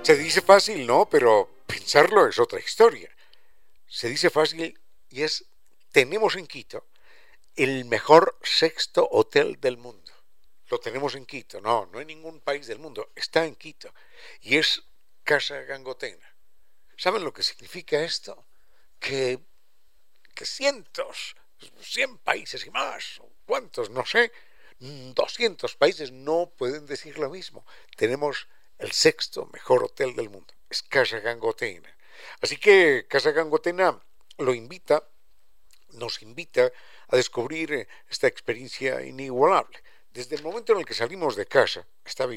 [0.03, 1.09] Se dice fácil, ¿no?
[1.09, 3.09] Pero pensarlo es otra historia.
[3.87, 4.77] Se dice fácil
[5.09, 5.45] y es,
[5.93, 6.89] tenemos en Quito
[7.55, 10.11] el mejor sexto hotel del mundo.
[10.71, 13.95] Lo tenemos en Quito, no, no en ningún país del mundo, está en Quito.
[14.41, 14.83] Y es
[15.23, 16.35] Casa Gangotena.
[16.97, 18.47] ¿Saben lo que significa esto?
[18.99, 19.39] Que,
[20.35, 21.37] que cientos,
[21.81, 23.89] cien países y más, ¿cuántos?
[23.91, 24.33] No sé,
[24.81, 27.65] 200 países no pueden decir lo mismo.
[27.97, 28.49] Tenemos
[28.83, 30.53] el sexto mejor hotel del mundo.
[30.69, 31.97] Es Casa Gangotena.
[32.41, 33.99] Así que Casa Gangotena
[34.39, 35.09] lo invita,
[35.93, 36.73] nos invita
[37.09, 39.79] a descubrir eh, esta experiencia inigualable.
[40.11, 42.29] Desde el momento en el que salimos de casa, esta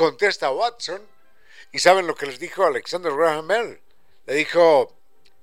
[0.00, 1.02] contesta Watson,
[1.72, 3.80] y saben lo que les dijo Alexander Graham Bell.
[4.24, 4.96] Le dijo,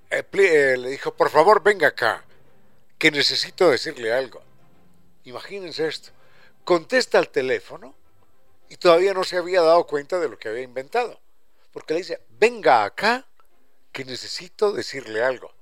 [0.09, 2.25] eh, eh, le dijo, por favor venga acá,
[2.97, 4.41] que necesito decirle algo.
[5.25, 6.09] Imagínense esto.
[6.63, 7.93] Contesta al teléfono
[8.67, 11.21] y todavía no se había dado cuenta de lo que había inventado.
[11.71, 13.27] Porque le dice, venga acá,
[13.91, 15.53] que necesito decirle algo.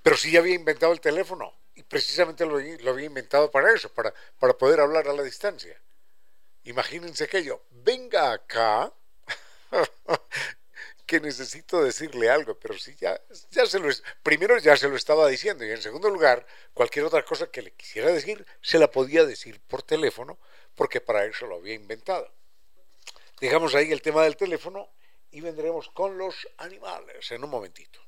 [0.00, 3.92] Pero si ya había inventado el teléfono y precisamente lo, lo había inventado para eso,
[3.92, 5.76] para, para poder hablar a la distancia.
[6.64, 8.92] Imagínense aquello, venga acá,
[11.06, 13.90] que necesito decirle algo, pero sí, ya, ya se lo,
[14.22, 17.72] primero ya se lo estaba diciendo y en segundo lugar, cualquier otra cosa que le
[17.72, 20.38] quisiera decir, se la podía decir por teléfono,
[20.74, 22.32] porque para eso lo había inventado.
[23.40, 24.88] Dejamos ahí el tema del teléfono
[25.30, 28.00] y vendremos con los animales en un momentito.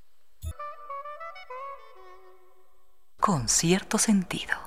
[3.19, 4.66] Con cierto sentido.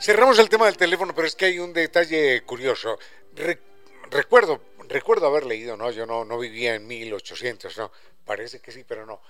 [0.00, 2.98] Cerramos el tema del teléfono, pero es que hay un detalle curioso.
[4.10, 5.90] recuerdo, recuerdo haber leído, ¿no?
[5.90, 7.92] Yo no, no vivía en 1800, ¿no?
[8.24, 9.20] Parece que sí, pero no.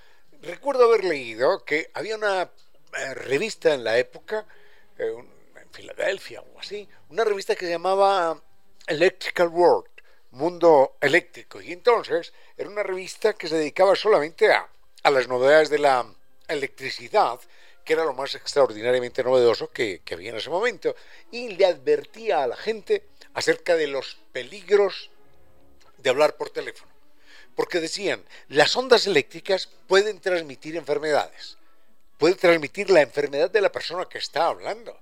[0.42, 4.46] Recuerdo haber leído que había una eh, revista en la época,
[4.96, 5.12] eh,
[5.56, 8.40] en Filadelfia o así, una revista que se llamaba
[8.86, 9.90] Electrical World,
[10.30, 11.60] Mundo Eléctrico.
[11.60, 14.68] Y entonces era una revista que se dedicaba solamente a,
[15.02, 16.06] a las novedades de la
[16.46, 17.40] electricidad
[17.90, 20.94] que era lo más extraordinariamente novedoso que, había en ese momento,
[21.32, 25.10] y le advertía a la gente acerca de los peligros
[25.98, 26.92] de hablar por teléfono.
[27.56, 31.58] Porque decían, las ondas eléctricas pueden transmitir enfermedades.
[32.16, 34.96] Puede transmitir la enfermedad de la persona que está hablando.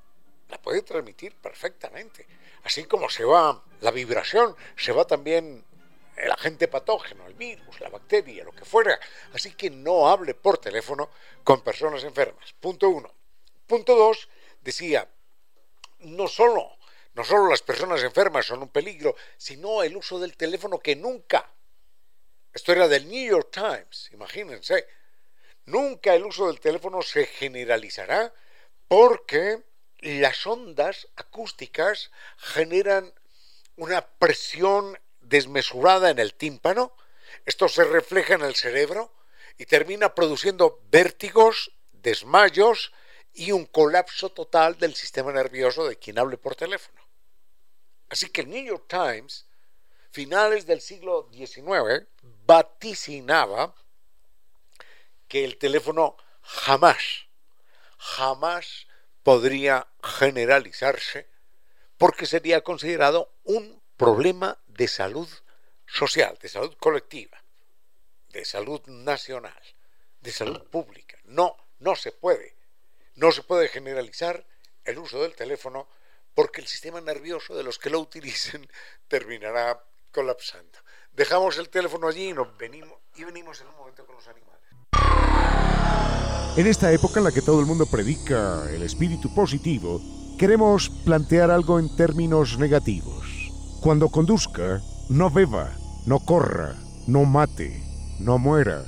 [0.48, 2.26] La puede transmitir perfectamente.
[2.64, 5.62] Así como se va la vibración, se va también
[6.18, 8.98] el agente patógeno, el virus, la bacteria, lo que fuera.
[9.32, 11.10] Así que no hable por teléfono
[11.44, 12.52] con personas enfermas.
[12.60, 13.12] Punto uno.
[13.66, 14.28] Punto dos,
[14.62, 15.08] decía,
[16.00, 16.78] no solo,
[17.14, 21.50] no solo las personas enfermas son un peligro, sino el uso del teléfono que nunca,
[22.52, 24.86] esto era del New York Times, imagínense,
[25.66, 28.32] nunca el uso del teléfono se generalizará
[28.88, 29.62] porque
[30.00, 33.12] las ondas acústicas generan
[33.76, 34.98] una presión
[35.28, 36.94] desmesurada en el tímpano,
[37.44, 39.12] esto se refleja en el cerebro
[39.56, 42.92] y termina produciendo vértigos, desmayos
[43.34, 47.00] y un colapso total del sistema nervioso de quien hable por teléfono.
[48.08, 49.46] Así que el New York Times,
[50.10, 52.06] finales del siglo XIX,
[52.46, 53.74] vaticinaba
[55.28, 57.26] que el teléfono jamás,
[57.98, 58.86] jamás
[59.22, 61.28] podría generalizarse
[61.98, 65.28] porque sería considerado un problema de salud
[65.86, 67.42] social, de salud colectiva,
[68.28, 69.60] de salud nacional,
[70.20, 71.18] de salud pública.
[71.24, 72.56] No, no se puede.
[73.16, 74.46] No se puede generalizar
[74.84, 75.88] el uso del teléfono
[76.32, 78.70] porque el sistema nervioso de los que lo utilicen
[79.08, 80.78] terminará colapsando.
[81.12, 84.62] Dejamos el teléfono allí y, nos venimos, y venimos en un momento con los animales.
[86.56, 90.00] En esta época en la que todo el mundo predica el espíritu positivo,
[90.38, 93.37] queremos plantear algo en términos negativos.
[93.80, 95.70] Cuando conduzca, no beba,
[96.04, 96.74] no corra,
[97.06, 97.80] no mate,
[98.18, 98.84] no muera,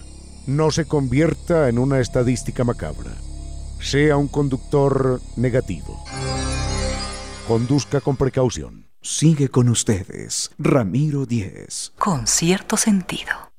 [0.48, 3.12] no se convierta en una estadística macabra.
[3.80, 6.02] Sea un conductor negativo.
[7.46, 8.88] Conduzca con precaución.
[9.00, 11.92] Sigue con ustedes, Ramiro Díez.
[11.96, 13.49] Con cierto sentido.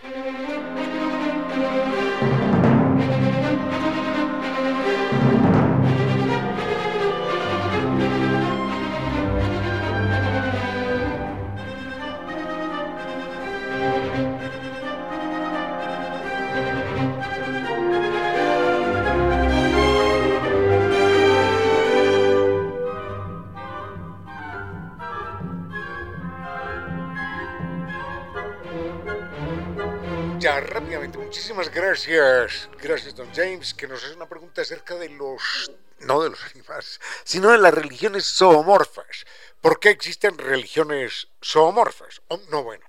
[31.51, 32.69] Muchísimas gracias.
[32.77, 37.01] Gracias, don James, que nos hace una pregunta acerca de los, no de los animales,
[37.25, 39.25] sino de las religiones zoomorfas.
[39.59, 42.21] ¿Por qué existen religiones zoomorfas?
[42.29, 42.85] Oh, no, bueno,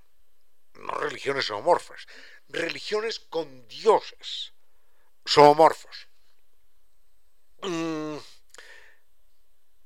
[0.75, 2.07] no religiones zoomorfas,
[2.51, 4.53] religiones con dioses
[5.29, 6.07] zoomorfos.
[7.63, 8.19] Mm,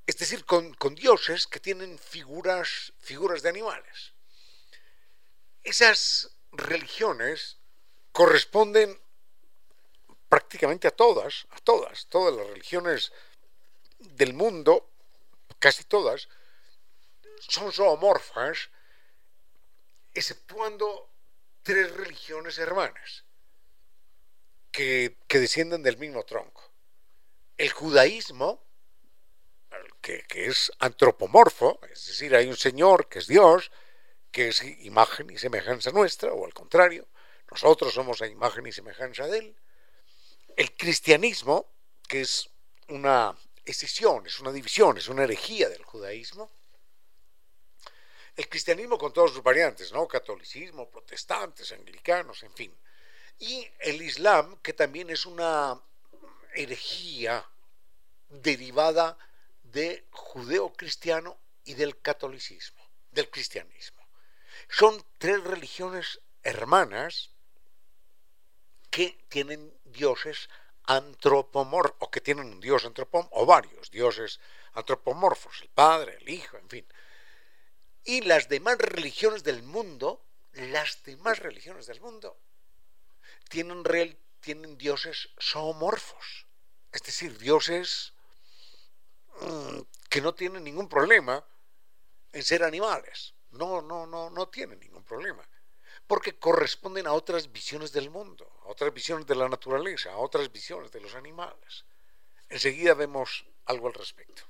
[0.07, 4.13] es decir, con, con, dioses que tienen figuras, figuras de animales.
[5.65, 7.56] Esas religiones
[8.17, 8.99] corresponden
[10.31, 13.13] prácticamente a todas, a todas, todas las religiones
[13.99, 14.89] del mundo,
[15.59, 16.27] casi todas,
[17.41, 18.71] son zoomorfas,
[20.15, 21.11] exceptuando
[21.63, 23.27] tres religiones hermanas
[24.73, 26.73] que, que descienden del mismo tronco.
[27.59, 28.65] El judaísmo,
[30.01, 33.71] que, que es antropomorfo, es decir, hay un Señor que es Dios,
[34.33, 37.07] que es imagen y semejanza nuestra, o al contrario,
[37.51, 39.57] nosotros somos a imagen y semejanza de Él.
[40.57, 41.67] El cristianismo,
[42.09, 42.49] que es
[42.89, 46.51] una escisión, es una división, es una herejía del judaísmo.
[48.37, 50.07] El cristianismo con todas sus variantes, ¿no?
[50.07, 52.77] Catolicismo, protestantes, anglicanos, en fin.
[53.39, 55.81] Y el islam, que también es una
[56.55, 57.49] herejía
[58.29, 59.17] derivada
[59.63, 64.07] de judeo-cristiano y del catolicismo, del cristianismo.
[64.69, 67.31] Son tres religiones hermanas
[68.97, 70.49] que tienen dioses
[70.85, 74.41] antropomorfos, o que tienen un dios antropomorfo, o varios dioses
[74.73, 76.87] antropomorfos, el Padre, el Hijo, en fin.
[78.05, 80.25] Y las demás religiones del mundo,
[80.55, 82.39] las demás religiones del mundo,
[83.51, 83.85] tienen,
[84.41, 86.47] tienen dioses zoomorfos,
[86.91, 88.15] es decir, dioses
[89.43, 91.45] mm, que no tienen ningún problema
[92.33, 93.35] en ser animales.
[93.51, 95.47] No, no, no, no tienen ningún problema
[96.07, 100.51] porque corresponden a otras visiones del mundo, a otras visiones de la naturaleza, a otras
[100.53, 101.85] visiones de los animales.
[102.49, 104.43] Enseguida vemos algo al respecto.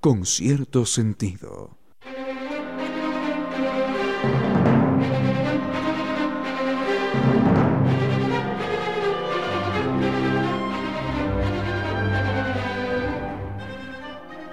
[0.00, 1.78] Con cierto sentido.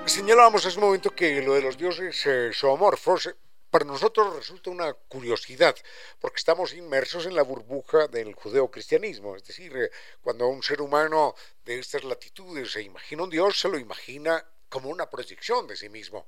[0.05, 3.35] Señalábamos hace un momento que lo de los dioses eh, zoomorfos eh,
[3.69, 5.75] para nosotros resulta una curiosidad,
[6.19, 9.91] porque estamos inmersos en la burbuja del judeocristianismo, es decir, eh,
[10.21, 14.89] cuando un ser humano de estas latitudes se imagina un Dios, se lo imagina como
[14.89, 16.27] una proyección de sí mismo.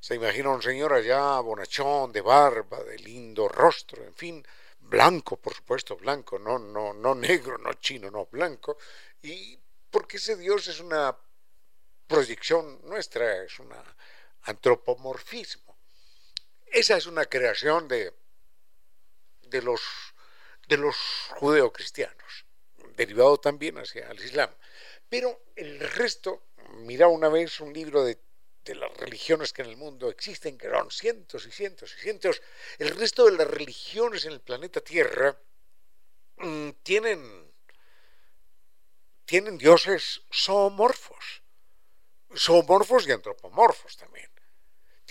[0.00, 4.46] Se imagina un señor allá bonachón, de barba, de lindo rostro, en fin,
[4.80, 8.78] blanco, por supuesto, blanco, no, no, no negro, no chino, no blanco,
[9.22, 9.58] y
[9.90, 11.16] porque ese Dios es una
[12.06, 13.72] proyección nuestra, es un
[14.42, 15.71] antropomorfismo.
[16.72, 18.14] Esa es una creación de,
[19.42, 19.82] de los,
[20.68, 20.96] de los
[21.36, 22.46] judeocristianos,
[22.96, 24.50] derivado también hacia el Islam.
[25.08, 26.44] Pero el resto,
[26.78, 28.18] mira una vez un libro de,
[28.64, 32.40] de las religiones que en el mundo existen, que son cientos y cientos y cientos,
[32.78, 35.38] el resto de las religiones en el planeta Tierra
[36.38, 37.52] mmm, tienen,
[39.26, 41.42] tienen dioses zoomorfos
[42.34, 44.31] zoomorfos y antropomorfos también.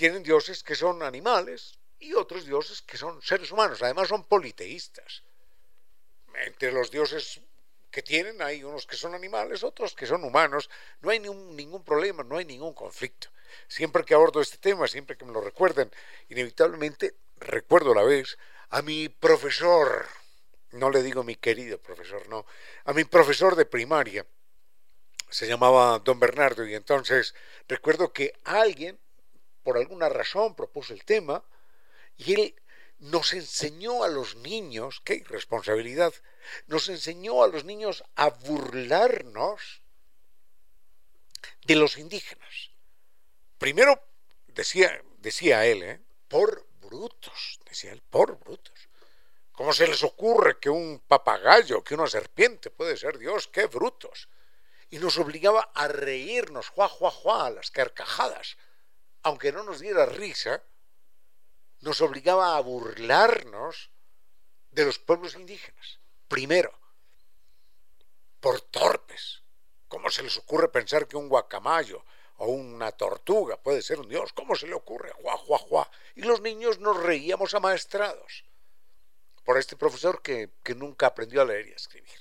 [0.01, 3.83] Tienen dioses que son animales y otros dioses que son seres humanos.
[3.83, 5.21] Además son politeístas.
[6.43, 7.39] Entre los dioses
[7.91, 10.71] que tienen hay unos que son animales, otros que son humanos.
[11.01, 13.27] No hay ningún, problema, no hay ningún conflicto.
[13.67, 15.91] Siempre que abordo este tema, siempre que me lo recuerden,
[16.29, 18.39] inevitablemente recuerdo a la vez
[18.71, 20.07] a mi profesor,
[20.71, 22.47] no le digo mi querido profesor, no,
[22.85, 24.25] a mi profesor de primaria,
[25.29, 27.35] se llamaba Don Bernardo y entonces
[27.67, 28.99] recuerdo que alguien,
[29.63, 31.43] por alguna razón, propuso el tema
[32.17, 32.55] y él
[32.99, 36.13] nos enseñó a los niños, qué irresponsabilidad,
[36.67, 39.81] nos enseñó a los niños a burlarnos
[41.65, 42.71] de los indígenas.
[43.57, 44.03] Primero,
[44.47, 46.01] decía, decía él, ¿eh?
[46.27, 48.89] por brutos, decía él, por brutos.
[49.51, 53.47] ¿Cómo se les ocurre que un papagayo, que una serpiente puede ser Dios?
[53.47, 54.27] ¡Qué brutos!
[54.91, 58.57] y nos obligaba a reírnos, juá, juá, juá, a las carcajadas.
[59.23, 60.63] Aunque no nos diera risa,
[61.81, 63.91] nos obligaba a burlarnos
[64.71, 65.99] de los pueblos indígenas.
[66.27, 66.77] Primero,
[68.39, 69.41] por torpes.
[69.87, 72.03] ¿Cómo se les ocurre pensar que un guacamayo
[72.37, 74.33] o una tortuga puede ser un dios?
[74.33, 75.11] ¿Cómo se le ocurre?
[75.21, 75.91] Juá, juá, juá.
[76.15, 78.45] Y los niños nos reíamos amaestrados
[79.43, 82.19] por este profesor que, que nunca aprendió a leer y a escribir.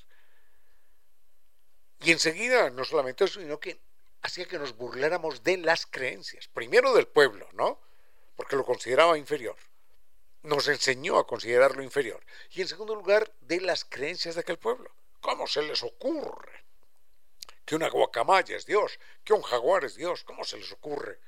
[2.01, 3.80] Y enseguida, no solamente eso, sino que
[4.22, 6.48] hacía que nos burláramos de las creencias.
[6.48, 7.80] Primero del pueblo, ¿no?
[8.36, 9.56] Porque lo consideraba inferior.
[10.42, 12.24] Nos enseñó a considerarlo inferior.
[12.50, 14.90] Y en segundo lugar, de las creencias de aquel pueblo.
[15.20, 16.64] ¿Cómo se les ocurre?
[17.64, 20.24] Que una guacamaya es Dios, que un jaguar es Dios.
[20.24, 21.20] ¿Cómo se les ocurre?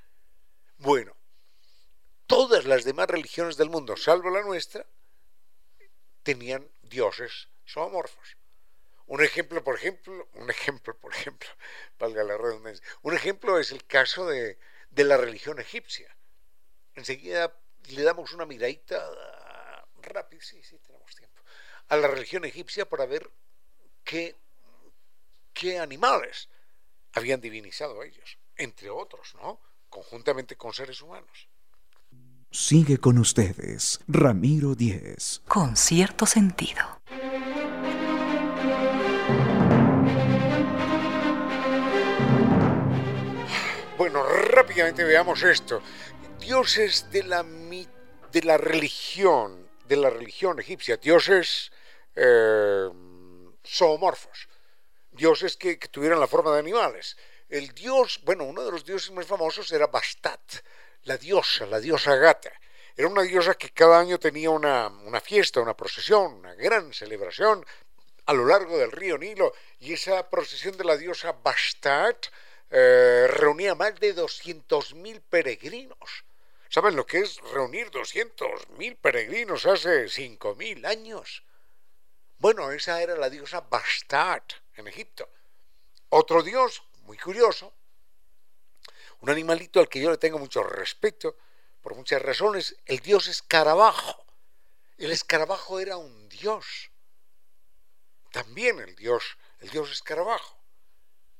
[0.78, 1.14] Bueno,
[2.26, 4.86] todas las demás religiones del mundo, salvo la nuestra,
[6.22, 8.36] tenían dioses zoomorfos.
[9.06, 11.48] Un ejemplo, por ejemplo, un ejemplo, por ejemplo,
[11.98, 14.58] valga la redundancia, un ejemplo es el caso de,
[14.90, 16.14] de la religión egipcia.
[16.94, 17.54] Enseguida
[17.88, 19.04] le damos una miradita
[20.02, 21.42] rápida, sí, sí, tenemos tiempo,
[21.88, 23.30] a la religión egipcia para ver
[24.04, 24.36] qué,
[25.52, 26.48] qué animales
[27.12, 29.60] habían divinizado a ellos, entre otros, ¿no?
[29.88, 31.48] Conjuntamente con seres humanos.
[32.50, 35.40] Sigue con ustedes, Ramiro Díez.
[35.48, 37.00] Con cierto sentido.
[44.52, 45.82] Rápidamente veamos esto.
[46.38, 51.72] Dioses de la, de la religión, de la religión egipcia, dioses
[52.14, 52.88] eh,
[53.66, 54.48] zoomorfos,
[55.10, 57.16] dioses que, que, tuvieran la forma de animales.
[57.48, 60.40] El dios, bueno, uno de los dioses más famosos era Bastat,
[61.04, 62.52] la diosa, la diosa gata.
[62.94, 67.64] Era una diosa que cada año tenía una, una fiesta, una procesión, una gran celebración
[68.26, 72.26] a lo largo del río Nilo, y esa procesión de la diosa Bastat
[72.74, 76.24] eh, reunía más de 200.000 peregrinos.
[76.70, 81.44] ¿Saben lo que es reunir 200.000 peregrinos hace 5.000 años?
[82.38, 85.28] Bueno, esa era la diosa Bastat en Egipto.
[86.08, 87.74] Otro dios, muy curioso,
[89.20, 91.36] un animalito al que yo le tengo mucho respeto,
[91.82, 94.24] por muchas razones, el dios escarabajo.
[94.96, 96.90] El escarabajo era un dios.
[98.30, 100.61] También el dios, el dios escarabajo.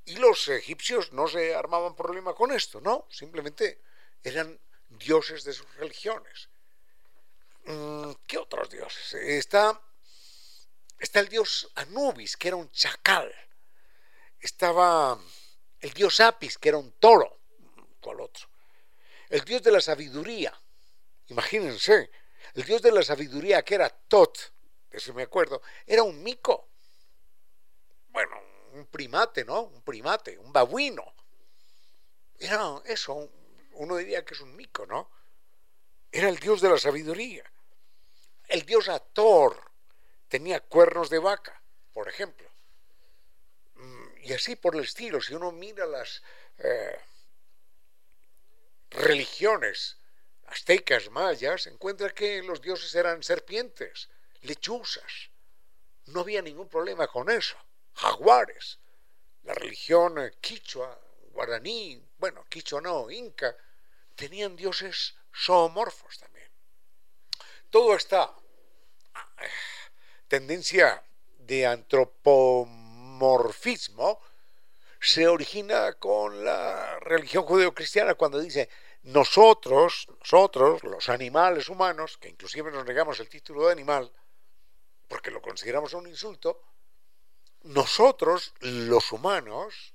[0.04, 3.80] Y los egipcios no se armaban problema con esto, no, simplemente
[4.22, 6.48] eran dioses de sus religiones.
[7.64, 9.14] Mm, ¿Qué otros dioses?
[9.14, 9.80] Está,
[10.98, 13.32] está el dios Anubis, que era un chacal.
[14.40, 15.18] Estaba
[15.80, 17.38] el dios Apis, que era un toro.
[18.00, 18.48] ¿Cuál otro?
[19.28, 20.52] El dios de la sabiduría.
[21.28, 22.10] Imagínense,
[22.54, 24.52] el dios de la sabiduría, que era Tot,
[24.90, 26.68] eso me acuerdo, era un mico.
[28.08, 29.62] Bueno, un primate, ¿no?
[29.62, 31.14] Un primate, un babuino.
[32.38, 33.30] era eso,
[33.74, 35.10] uno diría que es un mico, ¿no?
[36.10, 37.44] Era el dios de la sabiduría.
[38.48, 39.58] El dios Ator
[40.28, 41.62] tenía cuernos de vaca,
[41.92, 42.50] por ejemplo.
[43.76, 46.22] Mm, y así por el estilo, si uno mira las
[46.58, 46.98] eh,
[48.90, 49.96] religiones
[50.46, 54.10] aztecas, mayas, encuentra que los dioses eran serpientes,
[54.42, 55.30] lechuzas.
[56.06, 57.56] No había ningún problema con eso.
[57.94, 58.78] Jaguares.
[59.44, 60.98] La religión eh, quichua,
[61.32, 63.56] guaraní, bueno, quichua no, inca,
[64.14, 66.50] tenían dioses zoomorfos también.
[67.70, 68.34] Todo esta
[69.40, 69.48] eh,
[70.28, 71.02] tendencia
[71.38, 74.20] de antropomorfismo
[75.00, 78.68] se origina con la religión judeocristiana cuando dice
[79.02, 84.12] nosotros, nosotros, los animales humanos, que inclusive nos negamos el título de animal,
[85.08, 86.62] porque lo consideramos un insulto,
[87.64, 89.94] nosotros, los humanos,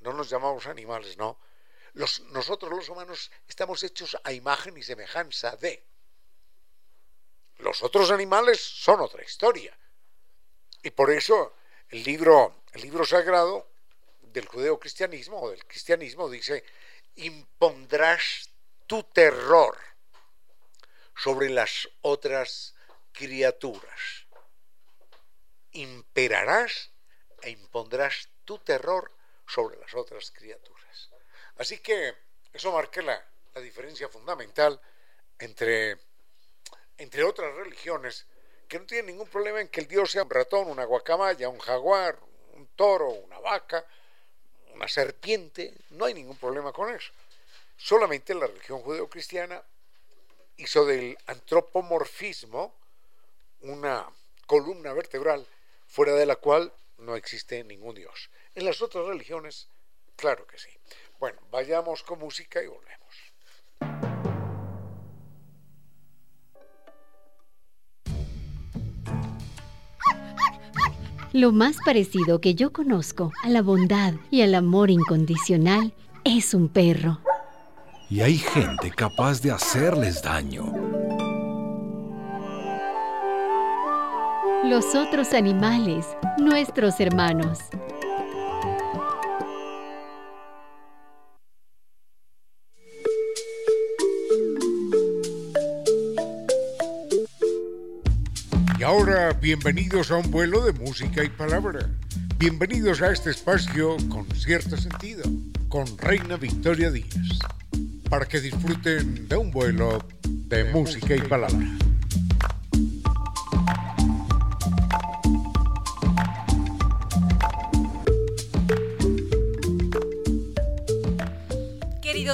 [0.00, 1.38] no nos llamamos animales, no,
[1.94, 5.84] nosotros los humanos estamos hechos a imagen y semejanza de.
[7.58, 9.76] Los otros animales son otra historia.
[10.82, 11.54] Y por eso
[11.90, 13.68] el libro, el libro sagrado
[14.20, 16.64] del judeocristianismo o del cristianismo dice,
[17.16, 18.50] impondrás
[18.86, 19.78] tu terror
[21.14, 22.74] sobre las otras
[23.12, 24.26] criaturas.
[25.72, 26.91] Imperarás
[27.42, 29.10] e impondrás tu terror
[29.46, 31.10] sobre las otras criaturas.
[31.56, 32.14] Así que
[32.52, 33.22] eso marca la,
[33.60, 34.80] diferencia fundamental
[35.38, 35.98] entre,
[36.96, 38.26] entre otras religiones
[38.66, 41.58] que no tienen ningún problema en que el dios sea un ratón, una guacamaya, un
[41.58, 42.18] jaguar,
[42.54, 43.84] un toro, una vaca,
[44.72, 47.12] una serpiente, no hay ningún problema con eso.
[47.76, 49.62] Solamente la religión judeocristiana
[50.56, 52.74] hizo del antropomorfismo
[53.60, 54.08] una
[54.46, 55.46] columna vertebral
[55.86, 58.30] fuera de la cual no existe ningún Dios.
[58.54, 59.68] En las otras religiones,
[60.16, 60.70] claro que sí.
[61.18, 63.02] Bueno, vayamos con música y volvemos.
[71.32, 76.68] Lo más parecido que yo conozco a la bondad y al amor incondicional es un
[76.68, 77.20] perro.
[78.10, 80.70] Y hay gente capaz de hacerles daño.
[84.64, 86.06] Los otros animales,
[86.38, 87.58] nuestros hermanos.
[98.78, 101.90] Y ahora, bienvenidos a un vuelo de música y palabra.
[102.38, 105.24] Bienvenidos a este espacio con cierto sentido,
[105.68, 107.40] con Reina Victoria Díaz,
[108.08, 111.66] para que disfruten de un vuelo de música y palabra.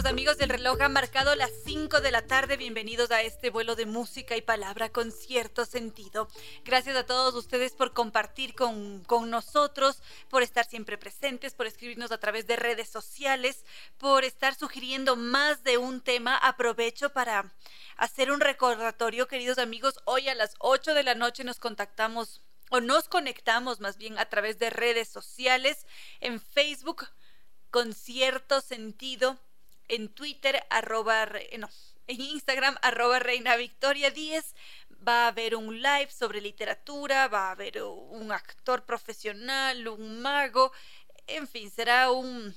[0.08, 2.56] Amigos del reloj, ha marcado las 5 de la tarde.
[2.56, 6.30] Bienvenidos a este vuelo de música y palabra con cierto sentido.
[6.64, 12.10] Gracias a todos ustedes por compartir con, con nosotros, por estar siempre presentes, por escribirnos
[12.10, 13.66] a través de redes sociales,
[13.98, 16.38] por estar sugiriendo más de un tema.
[16.38, 17.52] Aprovecho para
[17.98, 20.00] hacer un recordatorio, queridos amigos.
[20.06, 22.40] Hoy a las 8 de la noche nos contactamos
[22.70, 25.86] o nos conectamos más bien a través de redes sociales
[26.20, 27.06] en Facebook
[27.70, 29.38] con cierto sentido
[29.88, 31.26] en Twitter, arroba,
[31.58, 31.68] no,
[32.06, 34.54] en Instagram, arroba Reina Victoria 10.
[35.06, 40.72] Va a haber un live sobre literatura, va a haber un actor profesional, un mago,
[41.28, 42.54] en fin, será un,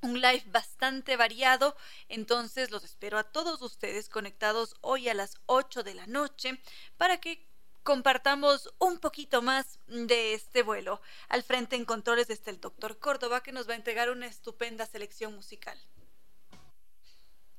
[0.00, 1.76] un live bastante variado.
[2.08, 6.60] Entonces los espero a todos ustedes conectados hoy a las 8 de la noche
[6.96, 7.46] para que
[7.82, 11.00] compartamos un poquito más de este vuelo.
[11.28, 14.86] Al frente en controles está el doctor Córdoba que nos va a entregar una estupenda
[14.86, 15.78] selección musical.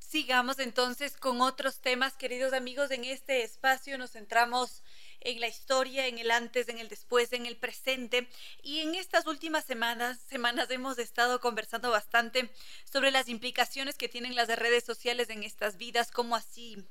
[0.10, 2.92] Sigamos entonces con otros temas, queridos amigos.
[2.92, 4.82] En este espacio nos centramos
[5.20, 8.30] en la historia, en el antes, en el después, en el presente.
[8.62, 12.50] Y en estas últimas semanas, semanas hemos estado conversando bastante
[12.90, 16.88] sobre las implicaciones que tienen las redes sociales en estas vidas, cómo así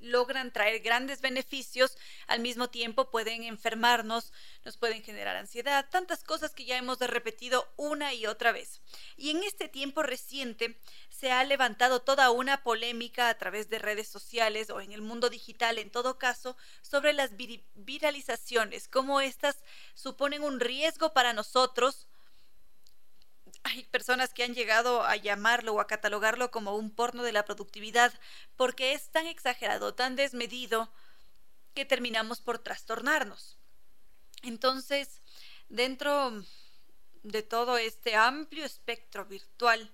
[0.00, 4.32] logran traer grandes beneficios, al mismo tiempo pueden enfermarnos,
[4.64, 8.80] nos pueden generar ansiedad, tantas cosas que ya hemos repetido una y otra vez.
[9.16, 10.78] Y en este tiempo reciente
[11.20, 15.28] se ha levantado toda una polémica a través de redes sociales o en el mundo
[15.28, 17.32] digital en todo caso sobre las
[17.74, 19.62] viralizaciones, cómo estas
[19.92, 22.06] suponen un riesgo para nosotros
[23.64, 27.44] hay personas que han llegado a llamarlo o a catalogarlo como un porno de la
[27.44, 28.14] productividad
[28.56, 30.90] porque es tan exagerado, tan desmedido,
[31.74, 33.58] que terminamos por trastornarnos.
[34.42, 35.20] Entonces,
[35.68, 36.42] dentro
[37.22, 39.92] de todo este amplio espectro virtual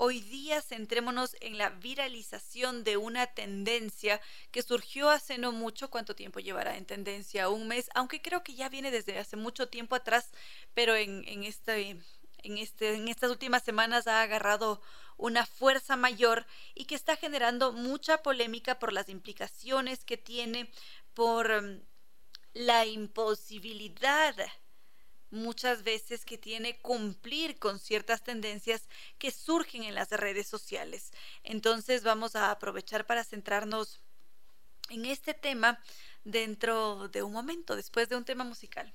[0.00, 4.20] Hoy día centrémonos en la viralización de una tendencia
[4.52, 5.90] que surgió hace no mucho.
[5.90, 7.48] ¿Cuánto tiempo llevará en tendencia?
[7.48, 10.30] Un mes, aunque creo que ya viene desde hace mucho tiempo atrás,
[10.72, 11.98] pero en, este,
[12.44, 14.80] en, este, en estas últimas semanas ha agarrado
[15.16, 16.46] una fuerza mayor
[16.76, 20.70] y que está generando mucha polémica por las implicaciones que tiene,
[21.12, 21.82] por mm,
[22.52, 24.36] la imposibilidad
[25.30, 31.12] muchas veces que tiene cumplir con ciertas tendencias que surgen en las redes sociales.
[31.42, 34.00] Entonces vamos a aprovechar para centrarnos
[34.88, 35.82] en este tema
[36.24, 38.92] dentro de un momento, después de un tema musical.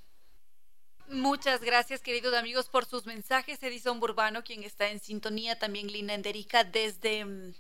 [1.10, 3.62] Muchas gracias, queridos amigos, por sus mensajes.
[3.62, 7.54] Edison Burbano, quien está en sintonía, también Lina Enderica desde, mm,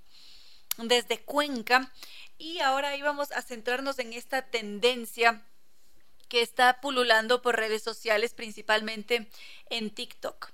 [0.78, 1.92] desde Cuenca.
[2.38, 5.46] Y ahora íbamos a centrarnos en esta tendencia
[6.34, 9.30] que está pululando por redes sociales, principalmente
[9.70, 10.52] en TikTok.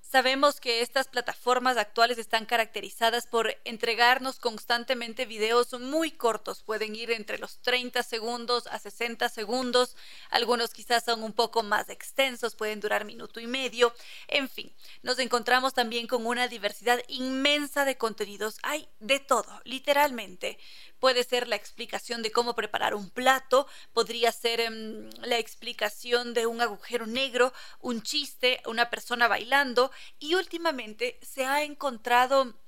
[0.00, 7.10] Sabemos que estas plataformas actuales están caracterizadas por entregarnos constantemente videos muy cortos, pueden ir
[7.10, 9.96] entre los 30 segundos a 60 segundos,
[10.30, 13.92] algunos quizás son un poco más extensos, pueden durar minuto y medio,
[14.28, 14.72] en fin,
[15.02, 20.60] nos encontramos también con una diversidad inmensa de contenidos, hay de todo, literalmente.
[21.04, 26.46] Puede ser la explicación de cómo preparar un plato, podría ser em, la explicación de
[26.46, 27.52] un agujero negro,
[27.82, 32.58] un chiste, una persona bailando y últimamente se ha encontrado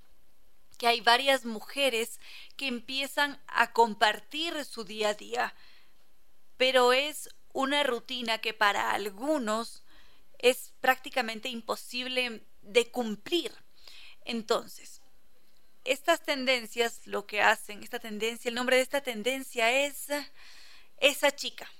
[0.76, 2.20] que hay varias mujeres
[2.58, 5.54] que empiezan a compartir su día a día,
[6.58, 9.82] pero es una rutina que para algunos
[10.36, 13.54] es prácticamente imposible de cumplir.
[14.26, 14.95] Entonces,
[15.86, 20.08] estas tendencias lo que hacen, esta tendencia, el nombre de esta tendencia es
[20.98, 21.70] esa chica.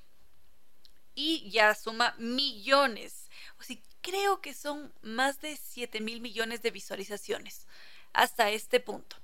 [1.15, 3.31] Y ya suma millones.
[3.59, 7.67] O sea, creo que son más de 7 mil millones de visualizaciones
[8.13, 9.17] hasta este punto.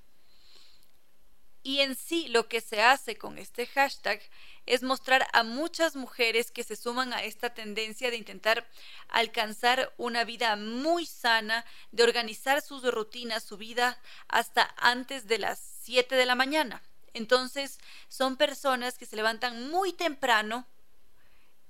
[1.63, 4.21] Y en sí lo que se hace con este hashtag
[4.67, 8.69] es mostrar a muchas mujeres que se suman a esta tendencia de intentar
[9.09, 15.59] alcanzar una vida muy sana, de organizar sus rutinas, su vida hasta antes de las
[15.83, 16.83] 7 de la mañana.
[17.15, 20.67] Entonces son personas que se levantan muy temprano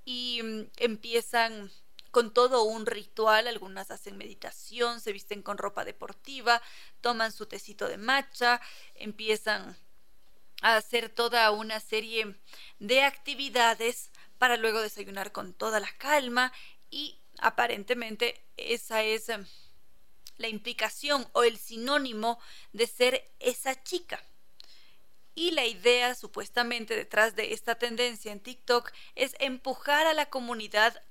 [0.05, 1.71] y mm, empiezan
[2.11, 6.61] con todo un ritual, algunas hacen meditación, se visten con ropa deportiva,
[7.01, 8.61] toman su tecito de matcha,
[8.93, 9.75] empiezan
[10.63, 12.35] a hacer toda una serie
[12.79, 14.09] de actividades
[14.39, 16.51] para luego desayunar con toda la calma
[16.89, 19.45] y aparentemente esa es em,
[20.37, 22.39] la implicación o el sinónimo
[22.71, 24.23] de ser esa chica.
[25.35, 31.03] Y la idea supuestamente detrás de esta tendencia en TikTok es empujar a la comunidad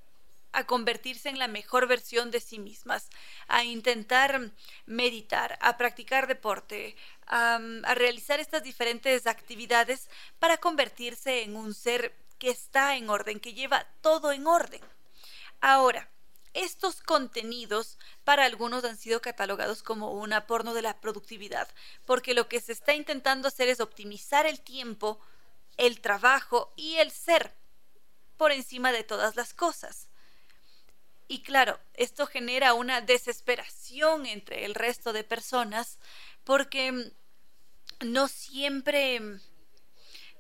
[0.53, 3.09] a convertirse en la mejor versión de sí mismas,
[3.48, 4.53] a intentar
[4.86, 6.94] meditar, a practicar deporte,
[7.27, 7.59] a,
[7.95, 10.09] realizar estas diferentes actividades
[10.39, 14.81] para convertirse en un ser que está en orden, que lleva todo en orden.
[15.61, 16.09] Ahora,
[16.55, 21.68] estos contenidos para algunos han sido catalogados como una porno de la productividad,
[22.05, 25.18] porque lo que se está intentando hacer es optimizar el tiempo,
[25.77, 27.55] el trabajo y el ser
[28.37, 30.09] por encima de todas las cosas.
[31.29, 35.99] Y claro, esto genera una desesperación entre el resto de personas
[36.45, 37.03] porque mm,
[38.12, 39.40] no siempre, mm,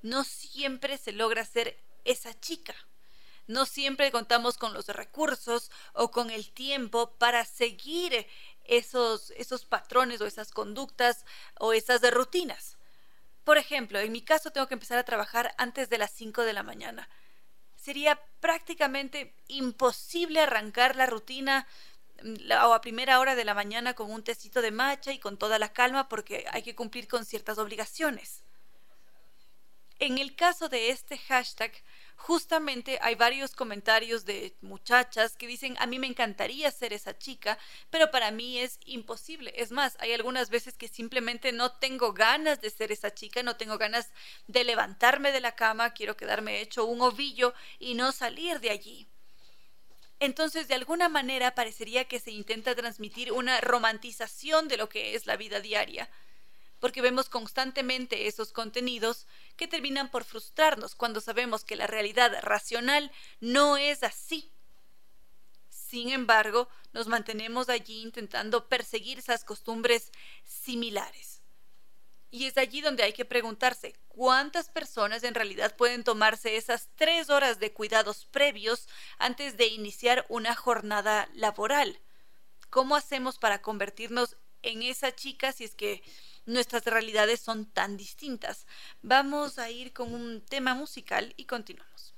[0.02, 2.74] no siempre se logra ser esa chica.
[3.46, 8.26] No siempre contamos con los recursos o con el tiempo para seguir
[8.64, 11.24] esos, esos patrones o esas conductas
[11.58, 12.76] o esas rutinas.
[13.44, 16.52] Por ejemplo, en mi caso tengo que empezar a trabajar antes de las 5 de
[16.52, 17.08] la mañana
[17.82, 21.66] sería prácticamente imposible arrancar la rutina
[22.64, 25.58] o a primera hora de la mañana con un tecito de matcha y con toda
[25.58, 28.42] la calma porque hay que cumplir con ciertas obligaciones.
[29.98, 31.70] En el caso de este hashtag,
[32.16, 37.56] justamente hay varios comentarios de muchachas que dicen, a mí me encantaría ser esa chica,
[37.88, 39.52] pero para mí es imposible.
[39.56, 43.56] Es más, hay algunas veces que simplemente no tengo ganas de ser esa chica, no
[43.56, 44.10] tengo ganas
[44.48, 49.11] de levantarme de la cama, quiero quedarme hecho un ovillo y no salir de allí.
[50.22, 55.26] Entonces, de alguna manera parecería que se intenta transmitir una romantización de lo que es
[55.26, 56.08] la vida diaria
[56.78, 63.10] porque vemos constantemente esos contenidos que terminan por frustrarnos cuando sabemos que la realidad racional
[63.40, 64.48] no es así.
[65.68, 70.12] Sin embargo, nos mantenemos allí intentando perseguir esas costumbres
[70.44, 71.31] similares.
[72.32, 77.30] Y es allí donde hay que preguntarse cuántas personas en realidad pueden tomarse esas tres
[77.30, 82.00] horas de cuidados previos antes de iniciar una jornada laboral.
[82.70, 86.02] ¿Cómo hacemos para convertirnos en esa chica si es que
[86.46, 88.66] nuestras realidades son tan distintas.
[89.02, 92.11] Vamos a ir con un tema musical y continuamos.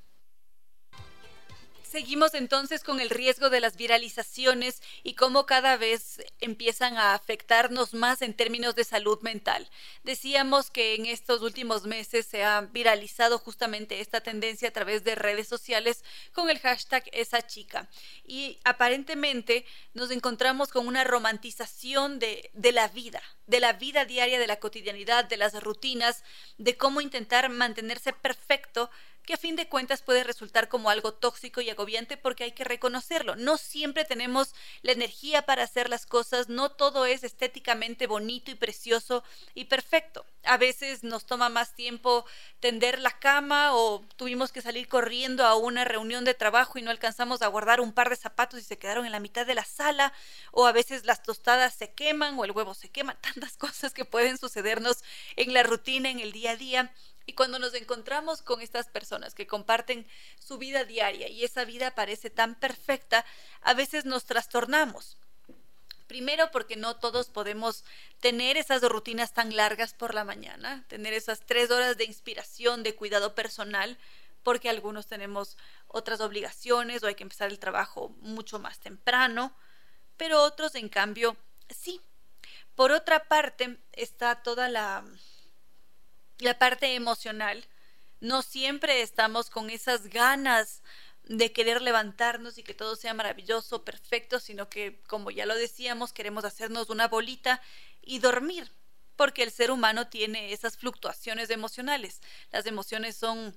[1.94, 7.94] Seguimos entonces con el riesgo de las viralizaciones y cómo cada vez empiezan a afectarnos
[7.94, 9.70] más en términos de salud mental.
[10.02, 15.14] Decíamos que en estos últimos meses se ha viralizado justamente esta tendencia a través de
[15.14, 17.88] redes sociales con el hashtag esa chica.
[18.26, 24.40] Y aparentemente nos encontramos con una romantización de, de la vida, de la vida diaria,
[24.40, 26.24] de la cotidianidad, de las rutinas,
[26.58, 28.90] de cómo intentar mantenerse perfecto
[29.24, 32.64] que a fin de cuentas puede resultar como algo tóxico y agobiante porque hay que
[32.64, 33.36] reconocerlo.
[33.36, 38.54] No siempre tenemos la energía para hacer las cosas, no todo es estéticamente bonito y
[38.54, 40.24] precioso y perfecto.
[40.44, 42.26] A veces nos toma más tiempo
[42.60, 46.90] tender la cama o tuvimos que salir corriendo a una reunión de trabajo y no
[46.90, 49.64] alcanzamos a guardar un par de zapatos y se quedaron en la mitad de la
[49.64, 50.12] sala
[50.52, 54.04] o a veces las tostadas se queman o el huevo se quema, tantas cosas que
[54.04, 55.02] pueden sucedernos
[55.36, 56.92] en la rutina, en el día a día
[57.26, 60.06] y cuando nos encontramos con estas personas que comparten
[60.38, 63.24] su vida diaria y esa vida parece tan perfecta,
[63.62, 65.16] a veces nos trastornamos.
[66.06, 67.84] Primero porque no todos podemos
[68.20, 72.94] tener esas rutinas tan largas por la mañana, tener esas tres horas de inspiración, de
[72.94, 73.98] cuidado personal,
[74.42, 75.56] porque algunos tenemos
[75.88, 79.56] otras obligaciones o hay que empezar el trabajo mucho más temprano,
[80.18, 81.36] pero otros en cambio
[81.70, 82.00] sí.
[82.74, 85.04] Por otra parte está toda la
[86.38, 87.64] la parte emocional,
[88.20, 90.82] no siempre estamos con esas ganas
[91.24, 96.12] de querer levantarnos y que todo sea maravilloso, perfecto, sino que, como ya lo decíamos,
[96.12, 97.62] queremos hacernos una bolita
[98.02, 98.70] y dormir,
[99.16, 102.20] porque el ser humano tiene esas fluctuaciones emocionales.
[102.50, 103.56] Las emociones son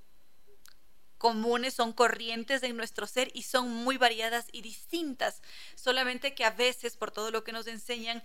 [1.18, 5.41] comunes, son corrientes en nuestro ser y son muy variadas y distintas.
[5.76, 8.24] Solamente que a veces, por todo lo que nos enseñan,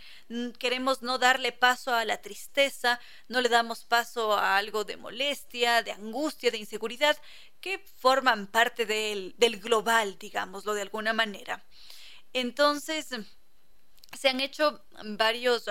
[0.59, 5.83] queremos no darle paso a la tristeza, no le damos paso a algo de molestia,
[5.83, 7.17] de angustia, de inseguridad,
[7.61, 11.65] que forman parte del, del global, digámoslo de alguna manera.
[12.33, 13.09] Entonces,
[14.19, 15.65] se han hecho varios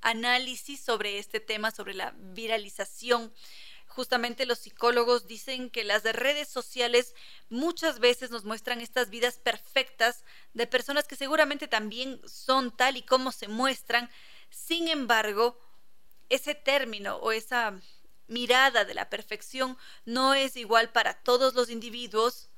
[0.00, 3.32] análisis sobre este tema, sobre la viralización
[3.92, 7.14] justamente los psicólogos dicen que las redes sociales
[7.48, 10.24] muchas veces nos muestran estas vidas perfectas
[10.54, 14.10] de personas que seguramente también son tal y como se muestran.
[14.50, 15.58] Sin embargo,
[16.28, 17.78] ese término o esa
[18.26, 22.48] mirada de la perfección no es igual para todos los individuos.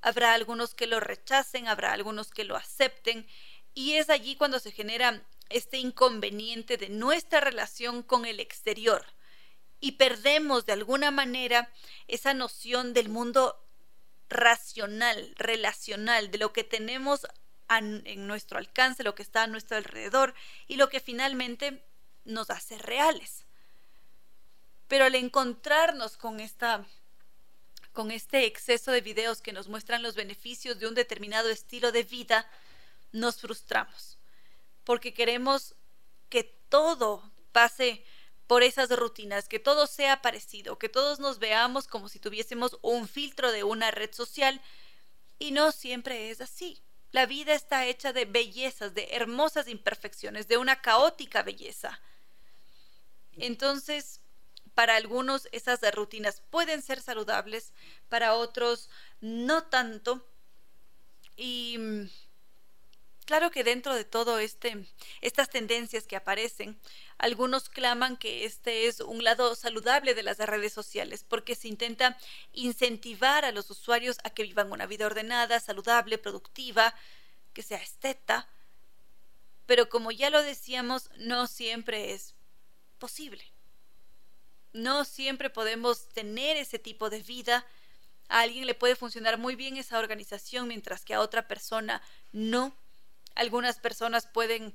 [0.00, 3.26] Habrá algunos que lo rechacen, habrá algunos que lo acepten
[3.74, 9.04] y es allí cuando se genera este inconveniente de nuestra relación con el exterior
[9.80, 11.70] y perdemos de alguna manera
[12.06, 13.64] esa noción del mundo
[14.28, 17.26] racional, relacional, de lo que tenemos
[17.68, 20.34] en nuestro alcance, lo que está a nuestro alrededor
[20.66, 21.82] y lo que finalmente
[22.24, 23.44] nos hace reales.
[24.88, 26.86] Pero al encontrarnos con esta
[27.92, 32.04] con este exceso de videos que nos muestran los beneficios de un determinado estilo de
[32.04, 32.48] vida,
[33.10, 34.16] nos frustramos,
[34.84, 35.74] porque queremos
[36.28, 38.04] que todo pase
[38.50, 43.06] por esas rutinas, que todo sea parecido, que todos nos veamos como si tuviésemos un
[43.06, 44.60] filtro de una red social
[45.38, 46.82] y no siempre es así.
[47.12, 52.00] La vida está hecha de bellezas, de hermosas imperfecciones, de una caótica belleza.
[53.36, 54.20] Entonces,
[54.74, 57.72] para algunos esas rutinas pueden ser saludables,
[58.08, 58.90] para otros
[59.20, 60.26] no tanto.
[61.36, 62.10] Y mm,
[63.30, 64.84] claro que dentro de todo este
[65.20, 66.76] estas tendencias que aparecen,
[67.16, 72.18] algunos claman que este es un lado saludable de las redes sociales porque se intenta
[72.52, 76.92] incentivar a los usuarios a que vivan una vida ordenada, saludable, productiva,
[77.52, 78.48] que sea esteta.
[79.64, 82.34] Pero como ya lo decíamos, no siempre es
[82.98, 83.44] posible.
[84.72, 87.64] No siempre podemos tener ese tipo de vida.
[88.28, 92.02] A alguien le puede funcionar muy bien esa organización mientras que a otra persona
[92.32, 92.79] no.
[93.34, 94.74] Algunas personas pueden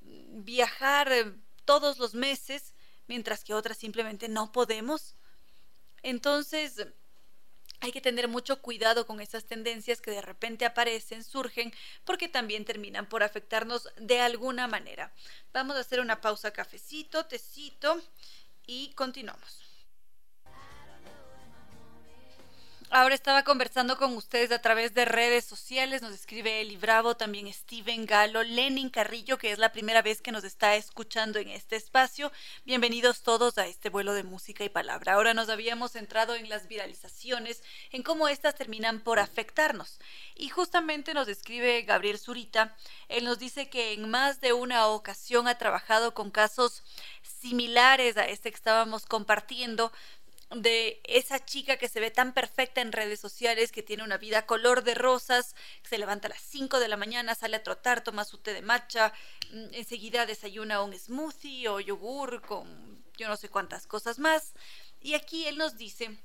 [0.00, 1.32] viajar eh,
[1.64, 2.74] todos los meses,
[3.06, 5.14] mientras que otras simplemente no podemos.
[6.02, 6.86] Entonces,
[7.80, 11.72] hay que tener mucho cuidado con esas tendencias que de repente aparecen, surgen,
[12.04, 15.12] porque también terminan por afectarnos de alguna manera.
[15.52, 18.02] Vamos a hacer una pausa, cafecito, tecito
[18.66, 19.63] y continuamos.
[22.96, 27.52] Ahora estaba conversando con ustedes a través de redes sociales, nos escribe Eli Bravo, también
[27.52, 31.74] Steven Galo, Lenin Carrillo, que es la primera vez que nos está escuchando en este
[31.74, 32.30] espacio.
[32.64, 35.14] Bienvenidos todos a este vuelo de música y palabra.
[35.14, 39.98] Ahora nos habíamos centrado en las viralizaciones, en cómo éstas terminan por afectarnos.
[40.36, 42.76] Y justamente nos escribe Gabriel Zurita,
[43.08, 46.84] él nos dice que en más de una ocasión ha trabajado con casos
[47.22, 49.90] similares a este que estábamos compartiendo,
[50.50, 54.46] de esa chica que se ve tan perfecta en redes sociales, que tiene una vida
[54.46, 58.24] color de rosas, se levanta a las 5 de la mañana, sale a trotar, toma
[58.24, 59.12] su té de matcha,
[59.50, 64.54] mm, enseguida desayuna un smoothie o yogur con yo no sé cuántas cosas más.
[65.00, 66.18] Y aquí él nos dice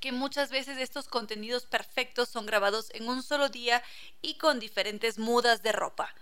[0.00, 3.82] que muchas veces estos contenidos perfectos son grabados en un solo día
[4.22, 6.14] y con diferentes mudas de ropa.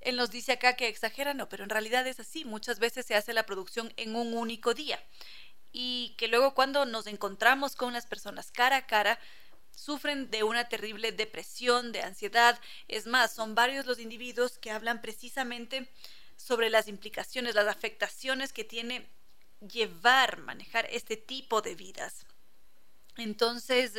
[0.00, 2.44] Él nos dice acá que exagera, no, pero en realidad es así.
[2.44, 5.00] Muchas veces se hace la producción en un único día
[5.72, 9.18] y que luego cuando nos encontramos con las personas cara a cara,
[9.74, 12.60] sufren de una terrible depresión, de ansiedad.
[12.88, 15.88] Es más, son varios los individuos que hablan precisamente
[16.36, 19.08] sobre las implicaciones, las afectaciones que tiene
[19.60, 22.26] llevar, manejar este tipo de vidas.
[23.16, 23.92] Entonces,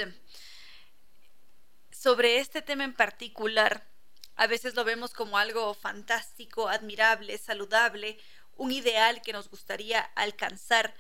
[1.91, 3.88] sobre este tema en particular,
[4.36, 8.17] a veces lo vemos como algo fantástico, admirable, saludable,
[8.55, 10.93] un ideal que nos gustaría alcanzar,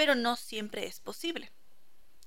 [0.00, 1.52] pero no siempre es posible.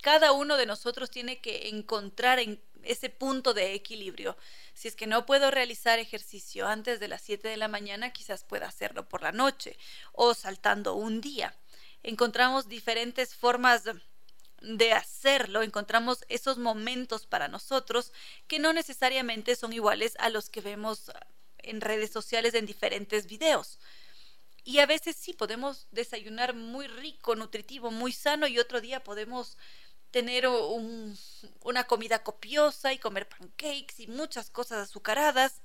[0.04, 4.38] Cada uno de nosotros tiene que encontrar en ese punto de equilibrio.
[4.76, 8.44] Si es que no puedo realizar ejercicio antes de las 7 de la mañana, quizás
[8.44, 9.76] pueda hacerlo por la noche
[10.12, 11.56] o saltando un día.
[12.04, 13.86] Encontramos diferentes formas
[14.62, 18.14] de hacerlo, encontramos esos momentos para nosotros
[18.48, 21.12] que no necesariamente son iguales a los que vemos
[21.58, 23.80] en redes sociales en diferentes videos.
[24.64, 29.58] Y a veces sí podemos desayunar muy rico, nutritivo, muy sano y otro día podemos
[30.10, 35.62] tener una comida copiosa y comer pancakes y muchas cosas azucaradas.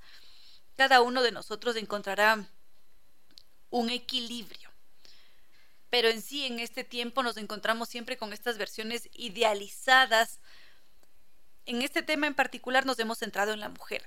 [0.75, 2.49] Cada uno de nosotros encontrará
[3.69, 4.69] un equilibrio.
[5.89, 10.39] Pero en sí, en este tiempo nos encontramos siempre con estas versiones idealizadas.
[11.65, 14.03] En este tema en particular nos hemos centrado en la mujer,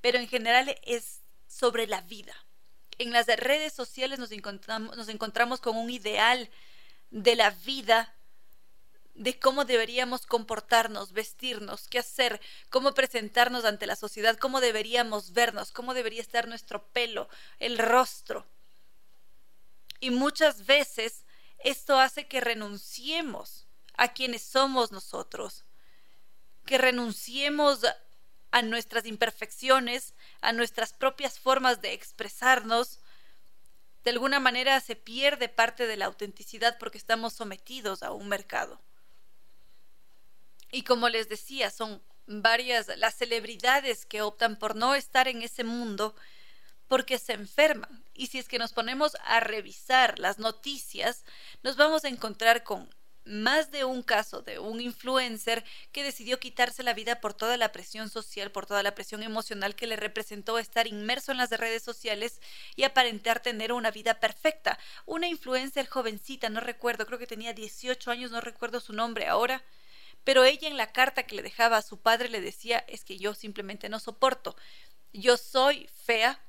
[0.00, 2.45] pero en general es sobre la vida
[2.98, 6.50] en las redes sociales nos encontramos, nos encontramos con un ideal
[7.10, 8.14] de la vida,
[9.14, 15.72] de cómo deberíamos comportarnos, vestirnos, qué hacer, cómo presentarnos ante la sociedad, cómo deberíamos vernos,
[15.72, 17.28] cómo debería estar nuestro pelo,
[17.58, 18.46] el rostro.
[20.00, 21.24] Y muchas veces
[21.58, 23.66] esto hace que renunciemos
[23.96, 25.64] a quienes somos nosotros,
[26.66, 27.80] que renunciemos
[28.56, 33.00] a nuestras imperfecciones, a nuestras propias formas de expresarnos,
[34.02, 38.80] de alguna manera se pierde parte de la autenticidad porque estamos sometidos a un mercado.
[40.70, 45.62] Y como les decía, son varias las celebridades que optan por no estar en ese
[45.62, 46.16] mundo
[46.88, 48.06] porque se enferman.
[48.14, 51.26] Y si es que nos ponemos a revisar las noticias,
[51.62, 52.88] nos vamos a encontrar con
[53.26, 57.72] más de un caso de un influencer que decidió quitarse la vida por toda la
[57.72, 61.82] presión social, por toda la presión emocional que le representó estar inmerso en las redes
[61.82, 62.40] sociales
[62.76, 64.78] y aparentar tener una vida perfecta.
[65.06, 69.64] Una influencer jovencita, no recuerdo, creo que tenía 18 años, no recuerdo su nombre ahora,
[70.22, 73.18] pero ella en la carta que le dejaba a su padre le decía es que
[73.18, 74.56] yo simplemente no soporto.
[75.12, 76.40] Yo soy fea,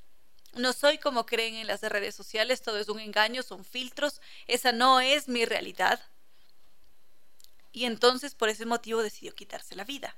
[0.53, 4.71] no soy como creen en las redes sociales, todo es un engaño, son filtros, esa
[4.71, 5.99] no es mi realidad
[7.77, 10.15] y entonces por ese motivo decidió quitarse la vida.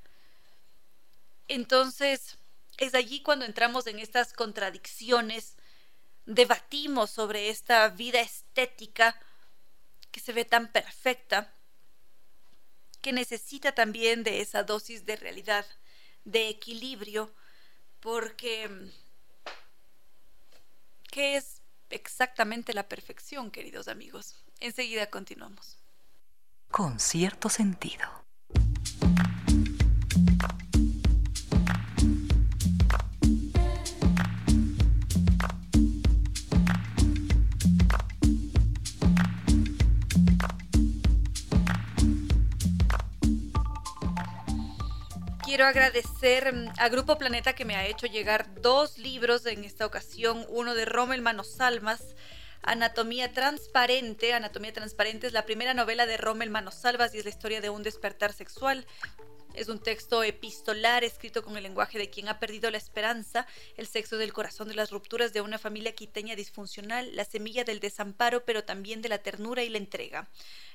[1.49, 2.37] Entonces,
[2.77, 5.57] es allí cuando entramos en estas contradicciones,
[6.25, 9.19] debatimos sobre esta vida estética
[10.09, 11.53] que se ve tan perfecta,
[13.01, 15.65] que necesita también de esa dosis de realidad,
[16.23, 17.29] de equilibrio,
[17.99, 18.89] porque
[21.11, 24.37] ¿qué es exactamente la perfección, queridos amigos?
[24.61, 25.78] Enseguida continuamos
[26.79, 28.05] con cierto sentido.
[45.43, 49.85] Quiero agradecer mm, a Grupo Planeta que me ha hecho llegar dos libros en esta
[49.85, 52.15] ocasión, uno de Rommel Manos Salmas,
[52.61, 54.33] Anatomía Transparente.
[54.33, 57.69] Anatomía Transparente es la primera novela de Rommel Manos Salvas y es la historia de
[57.69, 58.85] un despertar sexual.
[59.53, 63.87] Es un texto epistolar escrito con el lenguaje de quien ha perdido la esperanza, el
[63.87, 68.45] sexo del corazón de las rupturas de una familia quiteña disfuncional, la semilla del desamparo,
[68.45, 70.29] pero también de la ternura y la entrega.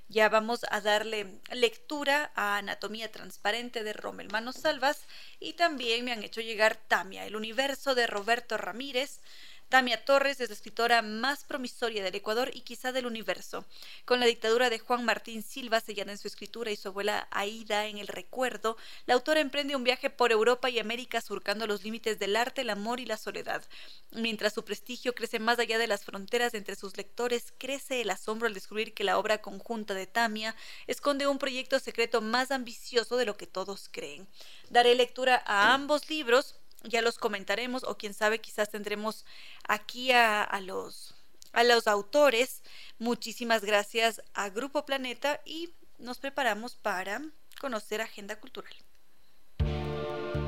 [0.08, 5.06] Ya vamos a darle lectura a Anatomía Transparente de Rommel Manos Salvas
[5.40, 9.20] y también me han hecho llegar Tamia, el universo de Roberto Ramírez,
[9.68, 13.64] Tamia Torres es la escritora más promisoria del Ecuador y quizá del universo.
[14.04, 17.86] Con la dictadura de Juan Martín Silva sellada en su escritura y su abuela Aida
[17.86, 18.76] en el recuerdo,
[19.06, 22.70] la autora emprende un viaje por Europa y América surcando los límites del arte, el
[22.70, 23.64] amor y la soledad.
[24.12, 28.46] Mientras su prestigio crece más allá de las fronteras entre sus lectores, crece el asombro
[28.46, 30.54] al descubrir que la obra conjunta de Tamia
[30.86, 34.28] esconde un proyecto secreto más ambicioso de lo que todos creen.
[34.70, 39.24] Daré lectura a ambos libros ya los comentaremos o quién sabe quizás tendremos
[39.66, 41.14] aquí a, los
[41.52, 42.62] a los autores.
[42.98, 47.22] Muchísimas gracias a Grupo Planeta y nos preparamos para
[47.60, 48.74] conocer agenda cultural.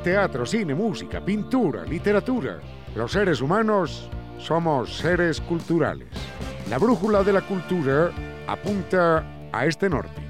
[0.02, 2.60] Teatro, cine, música, pintura, literatura.
[2.94, 4.08] Los seres humanos
[4.38, 6.08] somos seres culturales.
[6.68, 8.12] La brújula de la cultura
[8.46, 10.25] apunta a este norte.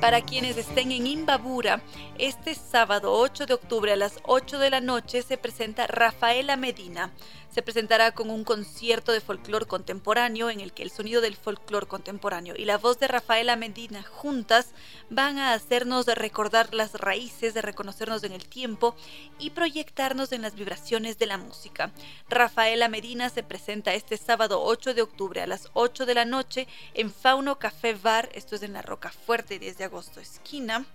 [0.00, 1.82] Para quienes estén en Imbabura,
[2.16, 7.12] este sábado 8 de octubre a las 8 de la noche se presenta Rafaela Medina.
[7.50, 11.86] Se presentará con un concierto de folclore contemporáneo en el que el sonido del folclore
[11.86, 14.68] contemporáneo y la voz de Rafaela Medina juntas
[15.10, 18.94] van a hacernos recordar las raíces, de reconocernos en el tiempo
[19.40, 21.90] y proyectarnos en las vibraciones de la música.
[22.28, 26.68] Rafaela Medina se presenta este sábado 8 de octubre a las 8 de la noche
[26.94, 30.86] en Fauno Café Bar, esto es en la Roca Fuerte 10 de agosto, esquina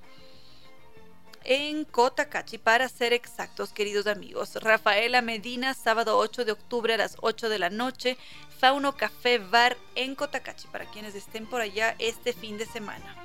[1.44, 4.56] en Cotacachi, para ser exactos, queridos amigos.
[4.56, 8.18] Rafaela Medina, sábado 8 de octubre a las 8 de la noche,
[8.58, 13.16] Fauno Café Bar en Cotacachi, para quienes estén por allá este fin de semana.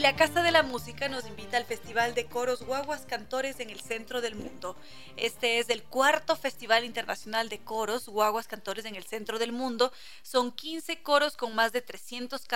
[0.00, 3.80] La Casa de la Música nos invita al Festival de Coros Guaguas Cantores en el
[3.80, 4.74] centro del mundo.
[5.18, 9.92] Este es el cuarto Festival Internacional de Coros Guaguas Cantores en el centro del mundo.
[10.22, 12.46] Son 15 coros con más de 300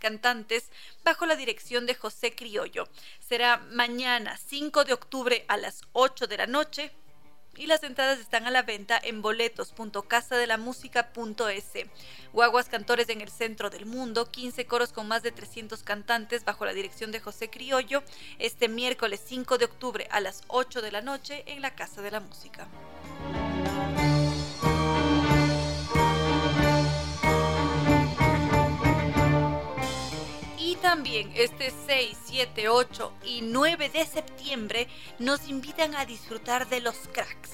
[0.00, 0.70] cantantes
[1.04, 2.88] bajo la dirección de José Criollo.
[3.20, 6.90] Será mañana 5 de octubre a las 8 de la noche
[7.58, 11.64] y las entradas están a la venta en boletos.casadelamusica.es.
[12.32, 16.64] Guaguas Cantores en el centro del mundo, 15 coros con más de 300 cantantes bajo
[16.64, 18.04] la dirección de José Criollo,
[18.38, 22.12] este miércoles 5 de octubre a las 8 de la noche en la Casa de
[22.12, 22.68] la Música.
[30.78, 34.88] También este 6, 7, 8 y 9 de septiembre
[35.18, 37.50] nos invitan a disfrutar de Los Cracks,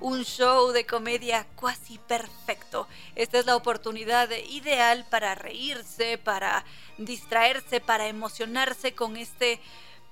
[0.00, 2.86] un show de comedia casi perfecto.
[3.16, 6.64] Esta es la oportunidad ideal para reírse, para
[6.98, 9.60] distraerse, para emocionarse con este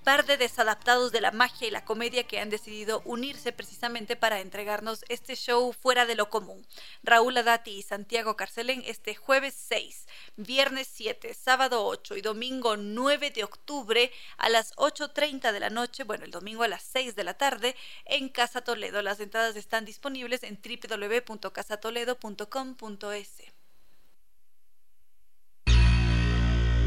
[0.06, 4.38] par de desadaptados de la magia y la comedia que han decidido unirse precisamente para
[4.38, 6.64] entregarnos este show fuera de lo común.
[7.02, 10.06] Raúl Adati y Santiago Carcelén este jueves 6,
[10.36, 16.04] viernes 7, sábado 8 y domingo 9 de octubre a las 8.30 de la noche,
[16.04, 17.74] bueno, el domingo a las 6 de la tarde
[18.04, 19.02] en Casa Toledo.
[19.02, 23.42] Las entradas están disponibles en www.casatoledo.com.es.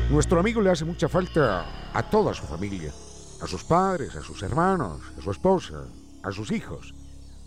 [0.10, 2.94] Nuestro amigo le hace mucha falta a toda su familia
[3.42, 5.86] a sus padres, a sus hermanos, a su esposa,
[6.24, 6.94] a sus hijos.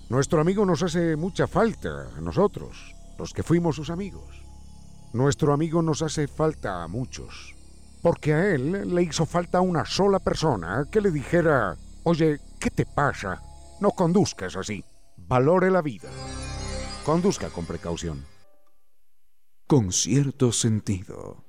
[0.08, 4.42] Nuestro amigo nos hace mucha falta a nosotros, los que fuimos sus amigos.
[5.12, 7.54] Nuestro amigo nos hace falta a muchos,
[8.02, 12.86] porque a él le hizo falta una sola persona que le dijera, oye, ¿qué te
[12.86, 13.42] pasa?
[13.80, 14.84] No conduzcas así,
[15.16, 16.08] valore la vida.
[17.04, 18.24] Conduzca con precaución.
[19.66, 21.44] Con cierto sentido.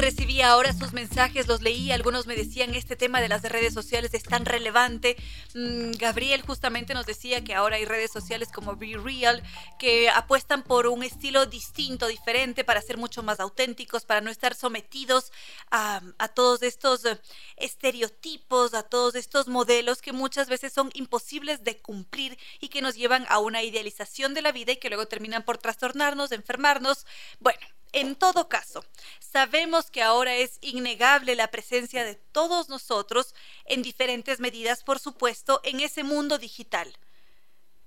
[0.00, 4.14] Recibí ahora sus mensajes, los leí, algunos me decían este tema de las redes sociales
[4.14, 5.16] es tan relevante.
[5.54, 9.42] Mm, Gabriel justamente nos decía que ahora hay redes sociales como Be Real
[9.78, 14.54] que apuestan por un estilo distinto, diferente, para ser mucho más auténticos, para no estar
[14.54, 15.32] sometidos
[15.70, 17.20] a, a todos estos eh,
[17.56, 22.94] estereotipos, a todos estos modelos que muchas veces son imposibles de cumplir y que nos
[22.94, 27.06] llevan a una idealización de la vida y que luego terminan por trastornarnos, enfermarnos.
[27.38, 27.60] Bueno,
[27.92, 28.84] en todo caso,
[29.18, 33.34] sabemos que ahora es innegable la presencia de todos nosotros
[33.64, 36.96] en diferentes medidas, por supuesto, en ese mundo digital.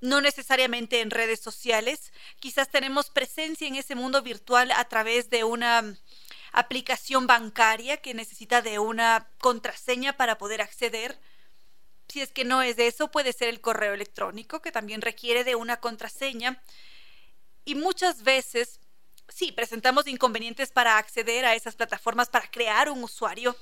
[0.01, 5.45] No necesariamente en redes sociales, quizás tenemos presencia en ese mundo virtual a través de
[5.45, 5.97] una
[6.51, 11.19] aplicación bancaria que necesita de una contraseña para poder acceder
[12.09, 15.55] Si es que no es eso, puede ser el correo electrónico, que también requiere de
[15.55, 16.61] una contraseña.
[17.65, 18.79] Y muchas veces,
[19.33, 23.55] sí, presentamos inconvenientes para acceder a esas plataformas, para crear un usuario,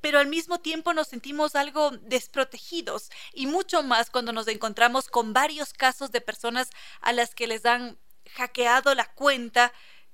[0.00, 5.32] pero al mismo tiempo nos sentimos algo desprotegidos y mucho más cuando nos encontramos con
[5.32, 6.70] varios casos de personas
[7.00, 7.98] a las que les han
[8.34, 9.72] hackeado la cuenta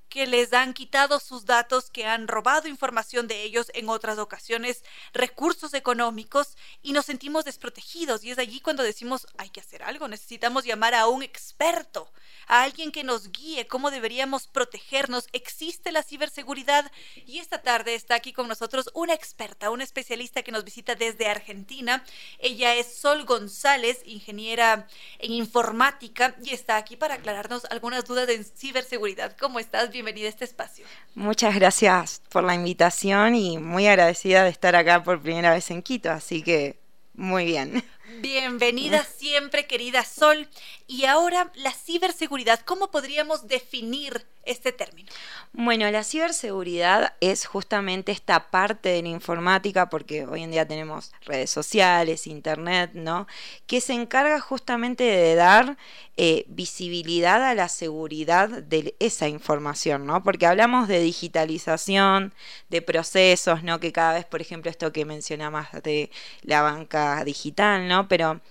[0.09, 4.83] que les han quitado sus datos, que han robado información de ellos en otras ocasiones,
[5.13, 8.23] recursos económicos y nos sentimos desprotegidos.
[8.23, 12.11] Y es allí cuando decimos, hay que hacer algo, necesitamos llamar a un experto,
[12.49, 15.27] a alguien que nos guíe cómo deberíamos protegernos.
[15.31, 16.91] Existe la ciberseguridad
[17.25, 21.27] y esta tarde está aquí con nosotros una experta, una especialista que nos visita desde
[21.27, 22.03] Argentina.
[22.39, 24.87] Ella es Sol González, ingeniera
[25.19, 29.37] en informática y está aquí para aclararnos algunas dudas de ciberseguridad.
[29.37, 29.91] ¿Cómo estás?
[29.91, 30.85] bienvenida a este espacio.
[31.15, 35.81] Muchas gracias por la invitación y muy agradecida de estar acá por primera vez en
[35.81, 36.79] Quito, así que
[37.13, 37.83] muy bien.
[38.17, 40.47] Bienvenida siempre, querida Sol.
[40.87, 45.09] Y ahora, la ciberseguridad, ¿cómo podríamos definir este término?
[45.53, 51.11] Bueno, la ciberseguridad es justamente esta parte de la informática, porque hoy en día tenemos
[51.25, 53.27] redes sociales, internet, ¿no?
[53.67, 55.77] Que se encarga justamente de dar
[56.17, 60.23] eh, visibilidad a la seguridad de esa información, ¿no?
[60.23, 62.33] Porque hablamos de digitalización,
[62.69, 63.79] de procesos, ¿no?
[63.79, 66.09] Que cada vez, por ejemplo, esto que mencionabas de
[66.41, 67.98] la banca digital, ¿no?
[68.07, 68.41] Pero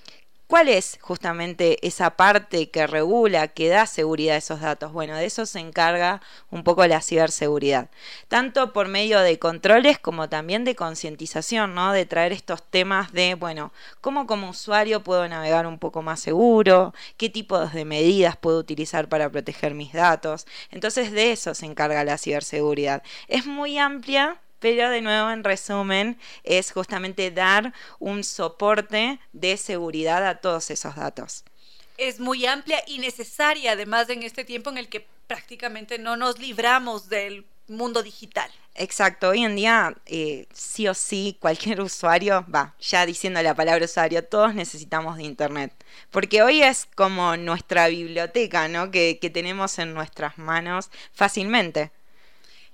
[0.48, 4.92] ¿Cuál es justamente esa parte que regula, que da seguridad a esos datos?
[4.94, 7.90] Bueno, de eso se encarga un poco la ciberseguridad,
[8.28, 11.92] tanto por medio de controles como también de concientización, ¿no?
[11.92, 16.94] De traer estos temas de, bueno, cómo como usuario puedo navegar un poco más seguro,
[17.18, 20.46] qué tipos de medidas puedo utilizar para proteger mis datos.
[20.70, 23.02] Entonces, de eso se encarga la ciberseguridad.
[23.26, 30.26] Es muy amplia, pero de nuevo, en resumen, es justamente dar un soporte de seguridad
[30.26, 31.44] a todos esos datos.
[31.97, 36.39] Es muy amplia y necesaria, además, en este tiempo en el que prácticamente no nos
[36.39, 38.51] libramos del mundo digital.
[38.74, 43.85] Exacto, hoy en día eh, sí o sí cualquier usuario, va, ya diciendo la palabra
[43.85, 45.72] usuario, todos necesitamos de Internet,
[46.12, 48.93] porque hoy es como nuestra biblioteca, ¿no?
[48.93, 51.90] Que, que tenemos en nuestras manos fácilmente.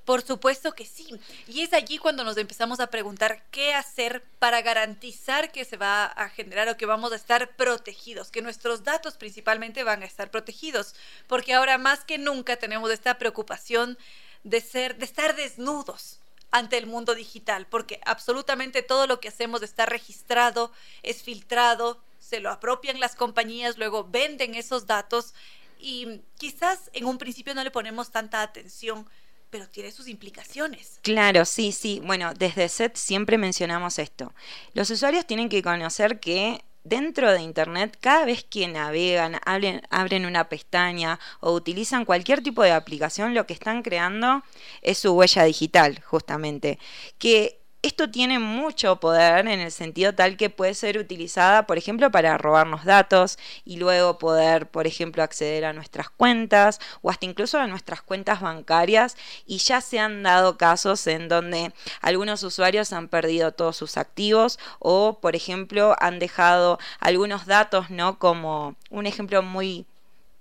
[0.04, 1.18] Por supuesto que sí.
[1.48, 6.04] Y es allí cuando nos empezamos a preguntar qué hacer para garantizar que se va
[6.04, 10.30] a generar o que vamos a estar protegidos, que nuestros datos principalmente van a estar
[10.30, 10.94] protegidos,
[11.26, 13.96] porque ahora más que nunca tenemos esta preocupación
[14.42, 16.18] de ser de estar desnudos
[16.50, 20.70] ante el mundo digital, porque absolutamente todo lo que hacemos está registrado,
[21.02, 25.34] es filtrado, se lo apropian las compañías, luego venden esos datos
[25.80, 29.08] y quizás en un principio no le ponemos tanta atención
[29.54, 30.98] pero tiene sus implicaciones.
[31.02, 32.02] Claro, sí, sí.
[32.04, 34.34] Bueno, desde SET siempre mencionamos esto.
[34.72, 40.26] Los usuarios tienen que conocer que dentro de Internet, cada vez que navegan, abren, abren,
[40.26, 44.42] una pestaña o utilizan cualquier tipo de aplicación, lo que están creando
[44.82, 46.80] es su huella digital, justamente.
[47.18, 52.10] Que esto tiene mucho poder en el sentido tal que puede ser utilizada, por ejemplo,
[52.10, 57.58] para robarnos datos y luego poder, por ejemplo, acceder a nuestras cuentas o hasta incluso
[57.58, 59.18] a nuestras cuentas bancarias.
[59.46, 64.58] Y ya se han dado casos en donde algunos usuarios han perdido todos sus activos
[64.78, 68.18] o, por ejemplo, han dejado algunos datos, ¿no?
[68.18, 69.86] Como un ejemplo muy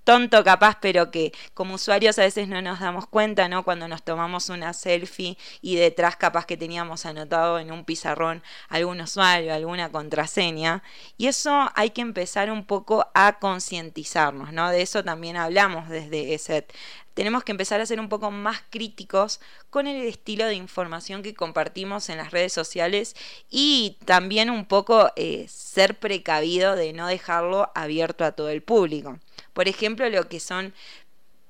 [0.04, 3.64] tonto capaz, pero que como usuarios a veces no nos damos cuenta, ¿no?
[3.64, 9.02] Cuando nos tomamos una selfie y detrás capaz que teníamos anotado en un pizarrón algún
[9.02, 10.84] usuario, alguna contraseña.
[11.18, 14.70] Y eso hay que empezar un poco a concientizarnos, ¿no?
[14.70, 16.74] De eso también hablamos desde ESET
[17.14, 19.40] tenemos que empezar a ser un poco más críticos
[19.70, 23.16] con el estilo de información que compartimos en las redes sociales
[23.50, 29.20] y también un poco eh, ser precavido de no dejarlo abierto a todo el público.
[29.54, 30.74] Por ejemplo, lo que son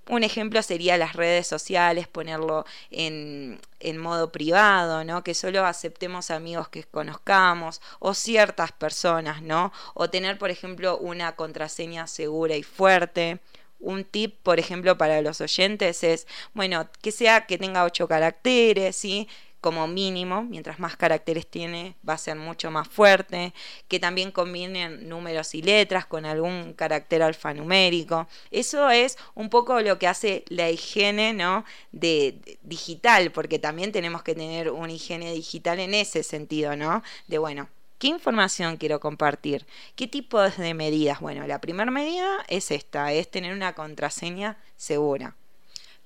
[0.09, 5.23] un ejemplo sería las redes sociales, ponerlo en, en, modo privado, ¿no?
[5.23, 9.71] Que solo aceptemos amigos que conozcamos o ciertas personas, ¿no?
[9.93, 13.39] O tener, por ejemplo, una contraseña segura y fuerte.
[13.80, 18.95] Un tip, por ejemplo, para los oyentes es, bueno, que sea que tenga ocho caracteres,
[18.95, 19.27] ¿sí?
[19.64, 23.53] Como mínimo, mientras más caracteres tiene, va a ser mucho más fuerte,
[23.88, 28.27] que también combinen números y letras con algún carácter alfanumérico.
[28.52, 31.64] Eso es un poco lo que hace la higiene ¿no?
[31.94, 37.02] de, digital, porque también tenemos que tener una higiene digital en ese sentido, ¿no?
[37.27, 37.69] De bueno,
[37.99, 39.65] ¿Qué información quiero compartir?
[39.95, 41.22] ¿Qué tipo de medidas?
[41.22, 45.38] Bueno, la primera medida es esta, es tener una contraseña segura.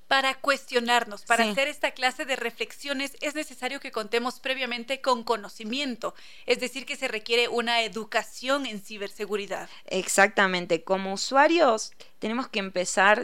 [0.08, 1.50] Para cuestionarnos, para Sí.
[1.50, 6.14] hacer esta clase de reflexiones, es necesario que contemos previamente con conocimiento,
[6.46, 9.68] es decir, que se requiere una educación en ciberseguridad.
[9.84, 13.22] Exactamente, como usuarios tenemos que empezar,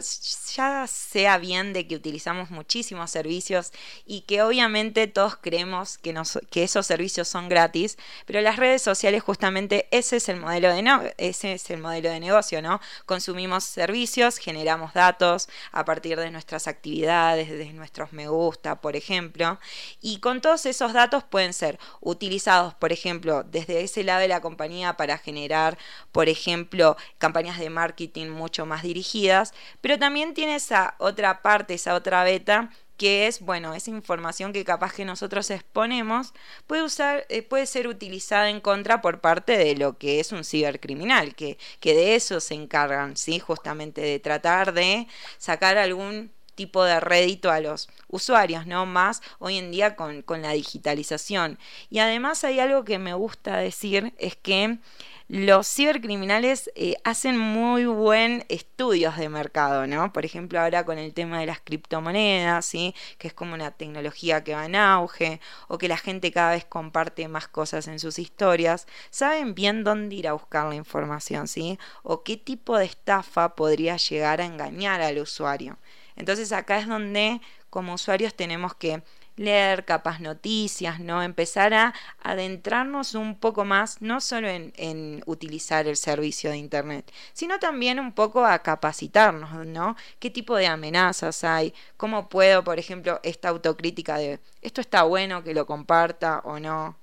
[0.55, 3.71] ya sea bien de que utilizamos muchísimos servicios
[4.05, 9.87] y que obviamente todos creemos que, esos servicios son gratis, pero las redes sociales justamente
[9.91, 12.79] ese es el modelo de no- ese es el modelo de negocio, ¿no?
[13.05, 19.59] Consumimos servicios, generamos datos a partir de nuestras actividades, de nuestros me gusta, por ejemplo,
[20.01, 24.41] y con todos esos datos pueden ser utilizados, por ejemplo, desde ese lado de la
[24.41, 25.77] compañía para generar,
[26.11, 31.95] por ejemplo, campañas de marketing mucho más dirigidas, pero también tiene esa otra parte, esa
[31.95, 36.33] otra beta que es, bueno, esa información que capaz que nosotros exponemos
[36.67, 40.43] puede, usar, eh, puede ser utilizada en contra por parte de lo que es un
[40.43, 43.39] cibercriminal, que, que de eso se encargan, ¿sí?
[43.39, 45.07] Justamente de tratar de
[45.37, 48.85] sacar algún tipo de rédito a los usuarios, ¿no?
[48.85, 51.59] Más hoy en día con, con la digitalización.
[51.89, 54.79] Y además hay algo que me gusta decir, es que
[55.27, 60.13] los cibercriminales eh, hacen muy buen estudios de mercado, ¿no?
[60.13, 62.93] Por ejemplo, ahora con el tema de las criptomonedas, ¿sí?
[63.17, 66.65] Que es como una tecnología que va en auge, o que la gente cada vez
[66.65, 71.79] comparte más cosas en sus historias, saben bien dónde ir a buscar la información, ¿sí?
[72.03, 75.79] O qué tipo de estafa podría llegar a engañar al usuario.
[76.15, 79.03] Entonces acá es donde como usuarios tenemos que
[79.37, 81.21] leer capaz noticias, ¿no?
[81.21, 81.93] Empezar a
[82.23, 87.99] adentrarnos un poco más, no solo en, en utilizar el servicio de Internet, sino también
[87.99, 89.95] un poco a capacitarnos, ¿no?
[90.19, 91.73] ¿Qué tipo de amenazas hay?
[91.97, 96.97] ¿Cómo puedo, por ejemplo, esta autocrítica de esto está bueno que lo comparta o no?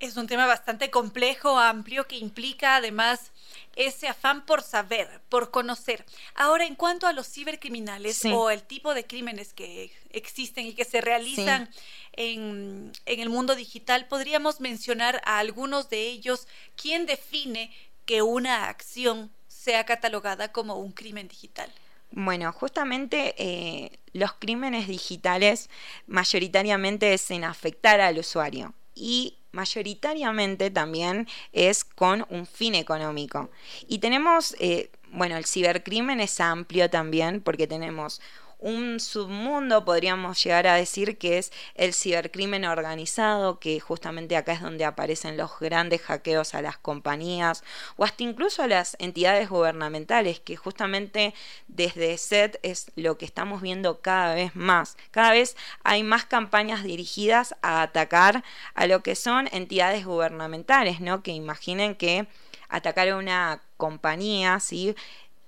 [0.00, 3.30] Es un tema bastante complejo, amplio, que implica además
[3.76, 6.04] ese afán por saber, por conocer.
[6.34, 8.30] Ahora, en cuanto a los cibercriminales Sí.
[8.32, 11.68] o el tipo de crímenes que existen y que se realizan
[12.12, 16.46] en, en el mundo digital, podríamos mencionar a algunos de ellos.
[16.76, 17.74] ¿Quién define
[18.06, 21.72] que una acción sea catalogada como un crimen digital?
[22.10, 25.68] Bueno, justamente eh, los crímenes digitales
[26.06, 33.50] mayoritariamente es en afectar al usuario y mayoritariamente también es con un fin económico.
[33.88, 38.20] Y tenemos, eh, bueno, el cibercrimen es amplio también porque tenemos
[38.64, 44.62] un submundo, podríamos llegar a decir que es el cibercrimen organizado, que justamente acá es
[44.62, 47.62] donde aparecen los grandes hackeos a las compañías
[47.96, 51.34] o hasta incluso a las entidades gubernamentales, que justamente
[51.68, 54.96] desde SET es lo que estamos viendo cada vez más.
[55.10, 61.22] Cada vez hay más campañas dirigidas a atacar a lo que son entidades gubernamentales, ¿no?
[61.22, 62.26] Que imaginen que
[62.70, 64.94] atacar a una compañía, ¿sí?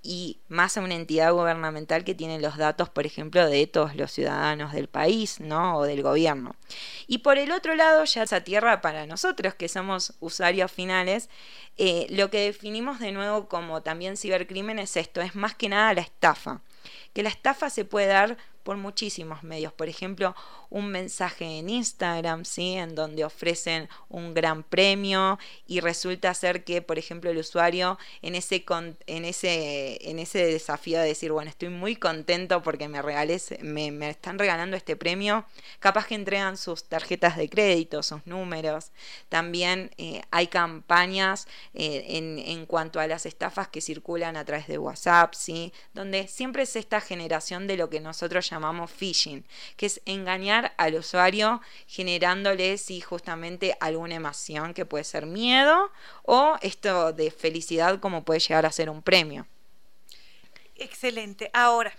[0.07, 4.12] Y más a una entidad gubernamental que tiene los datos, por ejemplo, de todos los
[4.12, 5.78] ciudadanos del país, ¿no?
[5.78, 6.55] O del gobierno.
[7.09, 11.28] Y por el otro lado, ya esa tierra para nosotros, que somos usuarios finales,
[11.77, 15.93] eh, lo que definimos de nuevo como también cibercrimen es esto, es más que nada
[15.93, 16.62] la estafa.
[17.12, 18.37] Que la estafa se puede dar
[18.67, 19.73] por muchísimos medios.
[19.73, 20.35] Por ejemplo,
[20.71, 22.73] un mensaje en Instagram, ¿sí?
[22.73, 25.39] En donde ofrecen un gran premio
[25.69, 28.65] y resulta ser que, por ejemplo, el usuario en ese,
[29.07, 33.93] en ese, en ese desafío de decir, bueno, estoy muy contento porque me, regales, me,
[33.93, 35.47] me están regalando este premio,
[35.79, 38.91] capaz que entregan sus tarjetas de crédito, sus números.
[39.29, 44.67] También eh, hay campañas eh, en, en cuanto a las estafas que circulan a través
[44.67, 45.73] de WhatsApp, ¿sí?
[45.95, 48.56] Donde siempre es esta generación de lo que nosotros llamamos
[48.87, 49.45] phishing,
[49.77, 55.91] que es engañar al usuario generándole sí, justamente alguna emoción que puede ser miedo
[56.23, 59.47] o esto de felicidad como puede llegar a ser un premio.
[60.77, 61.51] Excelente.
[61.53, 61.93] Ahora,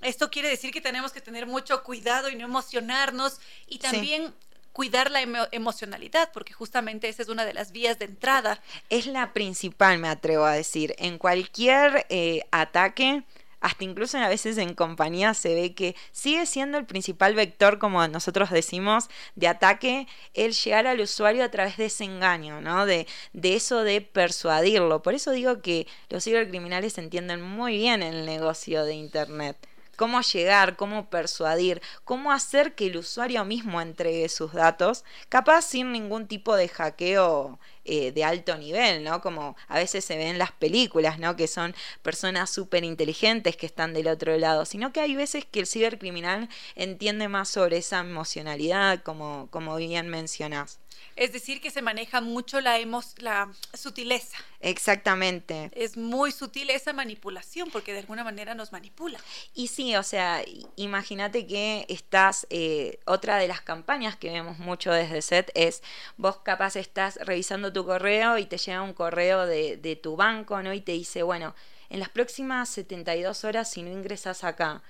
[0.00, 4.34] esto quiere decir que tenemos que tener mucho cuidado y no emocionarnos y también sí.
[4.72, 8.62] cuidar la emo emocionalidad, porque justamente esa es una de las vías de entrada.
[8.88, 10.94] Es la principal, me atrevo a decir.
[10.98, 13.24] En cualquier eh, ataque
[13.60, 18.06] hasta incluso a veces en compañía se ve que sigue siendo el principal vector, como
[18.08, 22.86] nosotros decimos, de ataque, el llegar al usuario a través de ese engaño, ¿no?
[22.86, 25.02] De, de eso de persuadirlo.
[25.02, 29.56] Por eso digo que los cibercriminales entienden muy bien el negocio de Internet
[30.00, 35.92] cómo llegar, cómo persuadir, cómo hacer que el usuario mismo entregue sus datos, capaz sin
[35.92, 37.58] ningún tipo de hackeo
[37.92, 39.20] eh, de alto nivel, ¿no?
[39.20, 41.36] Como a veces se ven en las películas, ¿no?
[41.36, 45.60] Que son personas súper inteligentes que están del otro lado, sino que hay veces que
[45.60, 50.79] el cibercriminal entiende más sobre esa emocionalidad, como, como bien mencionás.
[51.16, 52.78] Es decir, que se maneja mucho la,
[53.18, 54.38] la sutileza.
[54.60, 55.70] Exactamente.
[55.74, 59.18] Es muy sutil esa manipulación porque de alguna manera nos manipula.
[59.54, 60.42] Y sí, o sea,
[60.76, 65.82] imagínate que estás, eh, otra de las campañas que vemos mucho desde SET es,
[66.16, 70.62] vos capaz estás revisando tu correo y te llega un correo de, de tu banco,
[70.62, 70.72] ¿no?
[70.72, 71.54] Y te dice, bueno,
[71.90, 74.82] en las próximas 72 horas si no ingresas acá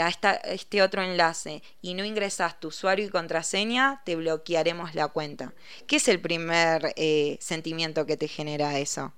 [0.00, 5.52] a este otro enlace y no ingresas tu usuario y contraseña, te bloquearemos la cuenta.
[5.86, 9.12] ¿Qué es el primer eh, sentimiento que te genera eso?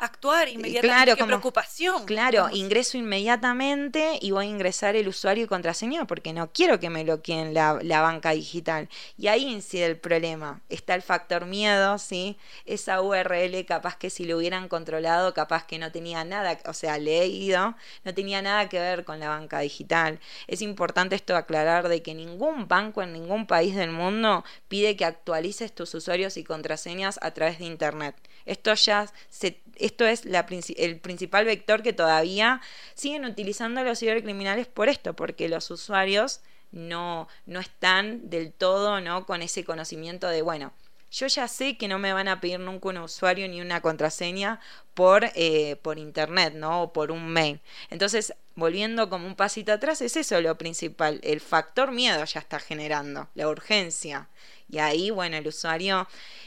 [0.00, 1.12] Actuar inmediatamente.
[1.12, 2.04] Claro, preocupación.
[2.04, 6.90] Claro, ingreso inmediatamente y voy a ingresar el usuario y contraseña porque no quiero que
[6.90, 8.88] me bloqueen la, la banca digital.
[9.18, 10.62] Y ahí incide el problema.
[10.68, 12.38] Está el factor miedo, ¿sí?
[12.64, 16.98] Esa URL capaz que si lo hubieran controlado, capaz que no tenía nada, o sea,
[16.98, 17.74] leído,
[18.04, 20.18] no tenía nada que ver con la banca digital.
[20.46, 25.04] Es importante esto aclarar de que ningún banco en ningún país del mundo pide que
[25.04, 28.16] actualices tus usuarios y contraseñas a través de Internet.
[28.46, 32.60] Esto ya se, esto es el principal vector que todavía
[32.94, 36.40] siguen utilizando los cibercriminales por esto, porque los usuarios
[36.72, 39.26] no, no están del todo ¿no?
[39.26, 40.72] con ese conocimiento de, bueno,
[41.10, 44.60] yo ya sé que no me van a pedir nunca un usuario ni una contraseña
[44.94, 46.82] por, eh, por internet, ¿no?
[46.82, 47.60] O por un mail.
[47.90, 51.18] Entonces, volviendo como un pasito atrás, es eso lo principal.
[51.24, 54.28] El factor miedo ya está generando, la urgencia.
[54.68, 56.06] Y ahí, bueno, el usuario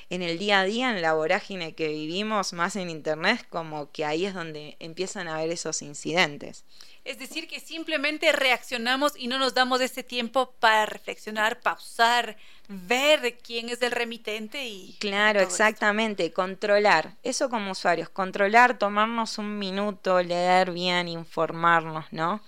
[0.09, 4.05] en el día a día, en la vorágine que vivimos, más en Internet, como que
[4.05, 6.63] ahí es donde empiezan a haber esos incidentes.
[7.05, 12.37] Es decir, que simplemente reaccionamos y no nos damos ese tiempo para reflexionar, pausar,
[12.69, 14.95] ver quién es el remitente y...
[14.99, 17.15] Claro, exactamente, controlar.
[17.21, 22.41] Eso como usuarios, controlar, tomarnos un minuto, leer bien, informarnos, ¿no?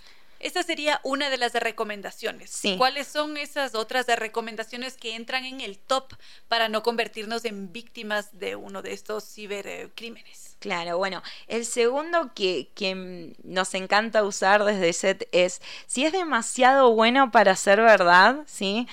[0.45, 2.61] Esa sería una de las recomendaciones.
[2.77, 6.13] ¿Cuáles son esas otras recomendaciones que entran en el top
[6.47, 10.55] para no convertirnos en víctimas de uno de estos cibercrímenes?
[10.59, 16.93] Claro, bueno, el segundo que, que nos encanta usar desde SET es, si es demasiado
[16.93, 18.88] bueno para ser verdad, ¿sí?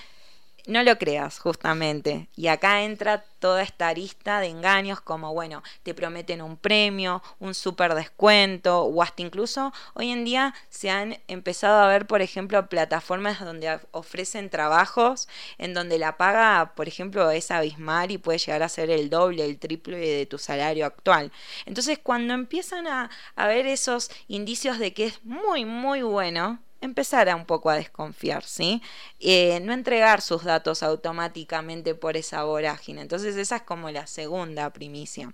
[0.67, 2.29] No lo creas, justamente.
[2.37, 7.55] Y acá entra toda esta arista de engaños como, bueno, te prometen un premio, un
[7.55, 12.69] super descuento, o hasta incluso hoy en día se han empezado a ver, por ejemplo,
[12.69, 15.29] plataformas donde ofrecen trabajos
[15.59, 19.45] en donde la paga, por ejemplo, es abismal y puede llegar a ser el doble,
[19.45, 21.33] el triple de tu salario actual.
[21.67, 27.29] Entonces, cuando empiezan a, a ver esos indicios de que es muy, muy bueno, empezar
[27.29, 28.83] a un poco a desconfiar, ¿sí?
[29.21, 33.01] Eh, no entregar sus datos automáticamente por esa vorágine.
[33.01, 35.33] Entonces esa es como la segunda primicia.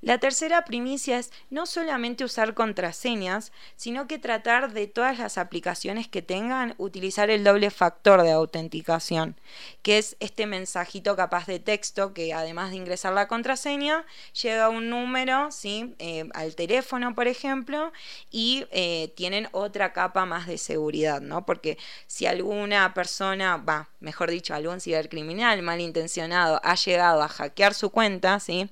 [0.00, 6.08] La tercera primicia es no solamente usar contraseñas, sino que tratar de todas las aplicaciones
[6.08, 9.40] que tengan utilizar el doble factor de autenticación,
[9.82, 14.04] que es este mensajito capaz de texto que además de ingresar la contraseña,
[14.42, 15.94] llega un número ¿sí?
[15.98, 17.92] Eh, al teléfono, por ejemplo,
[18.30, 20.73] y eh, tienen otra capa más de seguridad,
[21.20, 21.46] ¿no?
[21.46, 27.90] Porque si alguna persona, va, mejor dicho, algún cibercriminal malintencionado ha llegado a hackear su
[27.90, 28.70] cuenta, ¿sí?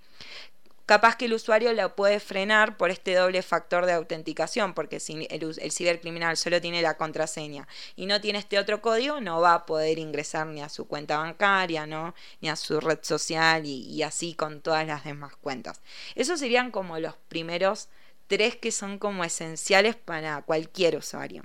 [0.87, 5.27] capaz que el usuario la puede frenar por este doble factor de autenticación, porque si
[5.31, 7.67] el, cibercriminal solo tiene la contraseña
[7.97, 11.19] y no tiene este otro código, no va a poder ingresar ni a su cuenta
[11.19, 12.15] bancaria, ¿no?
[12.41, 15.81] ni a su red social y, y así con todas las demás cuentas.
[16.15, 17.89] Esos serían como los primeros
[18.27, 21.45] tres que son como esenciales para cualquier usuario.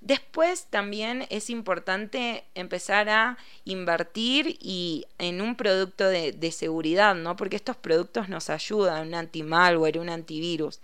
[0.00, 7.34] Después también es importante empezar a invertir y en un producto de, de, seguridad, ¿no?
[7.36, 10.80] Porque estos productos nos ayudan, un anti-malware, un antivirus.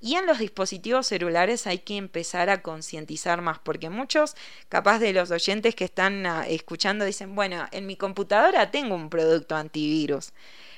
[0.00, 4.34] Y en los dispositivos celulares hay que empezar a concientizar más, porque muchos,
[4.68, 9.08] capaz de los oyentes que están ah, escuchando, dicen, bueno, en mi computadora tengo un
[9.10, 10.32] producto antivirus.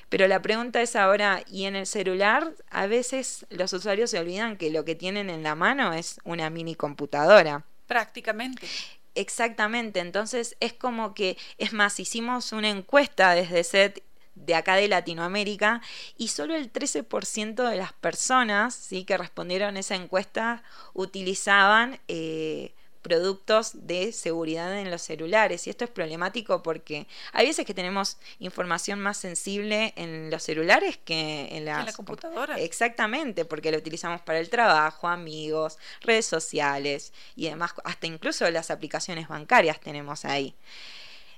[0.09, 2.53] Pero la pregunta es ahora, ¿y en el celular?
[2.69, 6.49] A veces los usuarios se olvidan que lo que tienen en la mano es una
[6.49, 7.65] mini computadora.
[7.89, 8.67] Prácticamente.
[9.15, 14.03] Exactamente, entonces es como que, es más, hicimos una encuesta desde SET
[14.35, 15.81] de acá de Latinoamérica
[16.15, 19.05] y solo el 13% de las personas ¿sí?
[19.05, 20.61] que respondieron a esa encuesta
[20.93, 25.67] utilizaban eh, productos de seguridad en los celulares.
[25.67, 30.97] Y esto es problemático porque hay veces que tenemos información más sensible en los celulares
[30.97, 32.59] que en, la computadora.
[32.59, 38.71] Exactamente, porque la utilizamos para el trabajo, amigos, redes sociales y demás, hasta incluso las
[38.71, 40.55] aplicaciones bancarias tenemos ahí.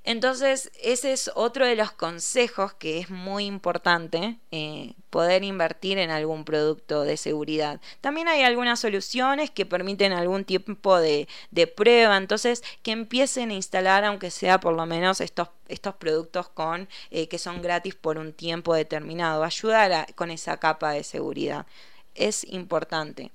[0.03, 6.09] Entonces, ese es otro de los consejos que es muy importante, eh, poder invertir en
[6.09, 7.79] algún producto de seguridad.
[8.01, 11.27] También hay algunas soluciones que permiten algún tiempo de,
[11.75, 16.89] prueba, entonces que empiecen a instalar, aunque sea por lo menos estos, estos productos con,
[17.11, 21.67] eh, que son gratis por un tiempo determinado, ayudar con esa capa de seguridad.
[22.15, 23.31] Es importante.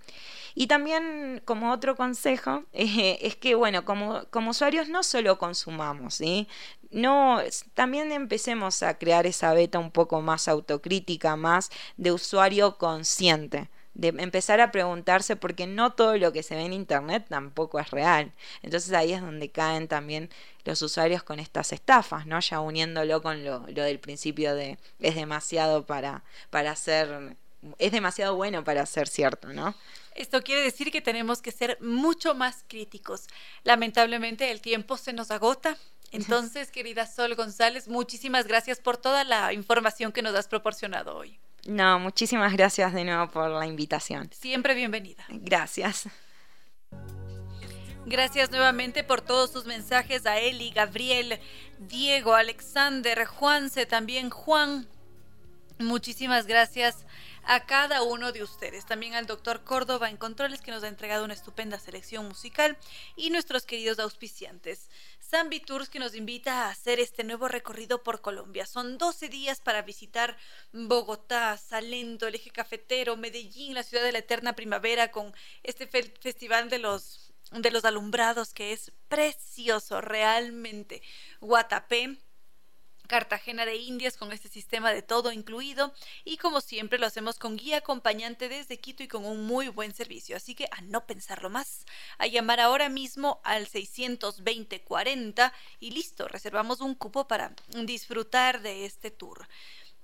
[0.56, 6.14] Y también como otro consejo eh, es que, bueno, como, como usuarios no solo consumamos,
[6.14, 6.48] ¿sí?
[6.90, 7.40] No,
[7.74, 14.08] también empecemos a crear esa beta un poco más autocrítica, más de usuario consciente de
[14.08, 18.32] empezar a preguntarse porque no todo lo que se ve en internet tampoco es real.
[18.62, 20.28] Entonces ahí es donde caen también
[20.64, 22.38] los usuarios con estas estafas, ¿no?
[22.40, 27.36] Ya uniéndolo con lo, lo del principio de es demasiado para, para ser,
[27.78, 29.74] es demasiado bueno para ser cierto, ¿no?
[30.16, 33.26] Esto quiere decir que tenemos que ser mucho más críticos.
[33.64, 35.76] Lamentablemente el tiempo se nos agota.
[36.12, 41.38] Entonces, querida Sol González, muchísimas gracias por toda la información que nos has proporcionado hoy.
[41.66, 44.30] No, muchísimas gracias de nuevo por la invitación.
[44.32, 45.24] Siempre bienvenida.
[45.28, 46.09] Gracias.
[48.06, 51.40] Gracias nuevamente por todos sus mensajes a Eli, Gabriel,
[51.78, 54.86] Diego, Alexander, Juanse, también Juan.
[55.78, 57.05] Muchísimas gracias
[57.47, 58.85] a cada uno de ustedes.
[58.86, 62.77] También al doctor Córdoba en Controles que nos ha entregado una estupenda selección musical
[63.14, 64.90] y nuestros queridos auspiciantes.
[65.23, 68.66] Zambi Tours que nos invita a hacer este nuevo recorrido por Colombia.
[68.66, 70.36] Son 12 días para visitar
[70.73, 75.32] Bogotá, Salento, el eje cafetero, Medellín, la ciudad de la eterna primavera con
[75.62, 81.01] este festival de los de los alumbrados que es precioso realmente.
[81.40, 82.18] Guatapé,
[83.06, 85.92] Cartagena de Indias con este sistema de todo incluido
[86.24, 89.94] y como siempre lo hacemos con guía acompañante desde Quito y con un muy buen
[89.94, 90.36] servicio.
[90.36, 91.84] Así que a no pensarlo más,
[92.18, 97.54] a llamar ahora mismo al 620 40 y listo, reservamos un cupo para
[97.84, 99.46] disfrutar de este tour.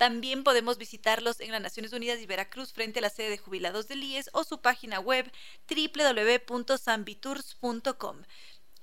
[0.02, 3.86] También podemos visitarlos en las Naciones Unidas y Veracruz frente a la sede de jubilados
[3.86, 5.30] del IES o su página web
[5.68, 8.22] www.sambitours.com.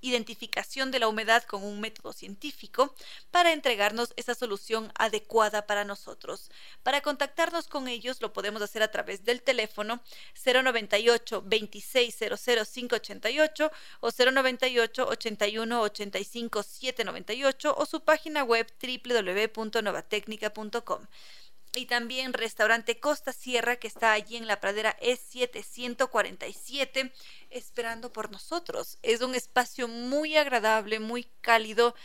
[0.01, 2.93] identificación de la humedad con un método científico
[3.31, 6.51] para entregarnos esa solución adecuada para nosotros.
[6.83, 10.01] Para contactarnos con ellos lo podemos hacer a través del teléfono
[10.45, 13.71] 098 2600 588
[14.01, 21.07] o 098 81 85 798 o su página web www.novatecnica.com
[21.75, 27.11] y también restaurante Costa Sierra que está allí en la pradera E747
[27.49, 28.97] esperando por nosotros.
[29.01, 31.95] Es un espacio muy agradable, muy cálido,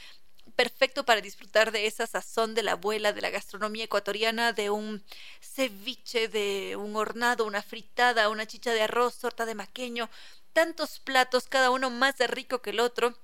[0.56, 5.04] perfecto para disfrutar de esa sazón de la abuela, de la gastronomía ecuatoriana, de un
[5.40, 10.08] ceviche, de un hornado, una fritada, una chicha de arroz, torta de maqueño,
[10.52, 13.14] tantos platos, cada uno más rico que el otro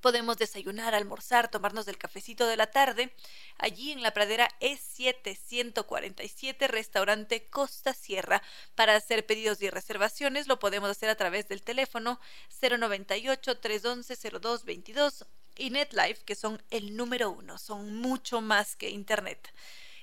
[0.00, 3.12] Podemos desayunar, almorzar, tomarnos del cafecito de la tarde,
[3.58, 8.42] allí en la pradera E747, restaurante Costa Sierra.
[8.74, 12.20] Para hacer pedidos y reservaciones lo podemos hacer a través del teléfono
[12.60, 15.26] 098-311-0222
[15.56, 19.52] y NetLife, que son el número uno, son mucho más que Internet.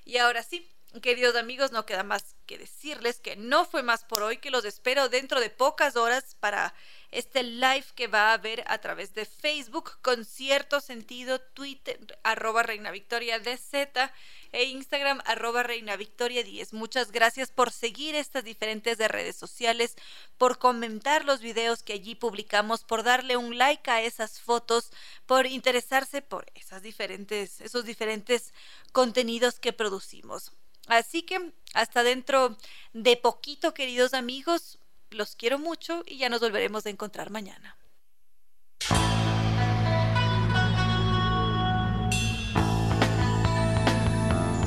[0.04, 0.70] Y ahora sí,
[1.02, 4.64] Queridos amigos, no queda más que decirles que no fue más por hoy, que los
[4.64, 6.74] espero dentro de pocas horas para
[7.16, 12.62] este live que va a haber a través de Facebook con cierto sentido, Twitter, arroba
[12.62, 14.12] Reina Victoria DZ
[14.52, 16.74] e Instagram, arroba Reina Victoria 10.
[16.74, 19.96] Muchas gracias por seguir estas diferentes redes sociales,
[20.38, 24.92] por comentar los videos que allí publicamos, por darle un like a esas fotos,
[25.26, 28.54] por interesarse por esas diferentes, esos diferentes
[28.92, 30.52] contenidos que producimos.
[30.88, 32.58] Así que hasta dentro
[32.94, 34.80] de poquito, queridos amigos,
[35.16, 37.78] los quiero mucho y ya nos volveremos a encontrar mañana.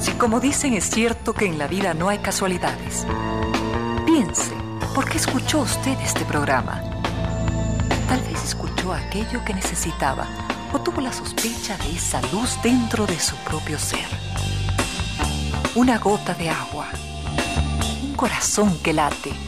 [0.00, 3.06] Si como dicen es cierto que en la vida no hay casualidades,
[4.06, 4.54] piense,
[4.94, 6.82] ¿por qué escuchó usted este programa?
[8.08, 10.26] Tal vez escuchó aquello que necesitaba
[10.72, 14.06] o tuvo la sospecha de esa luz dentro de su propio ser.
[15.74, 16.88] Una gota de agua,
[18.02, 19.47] un corazón que late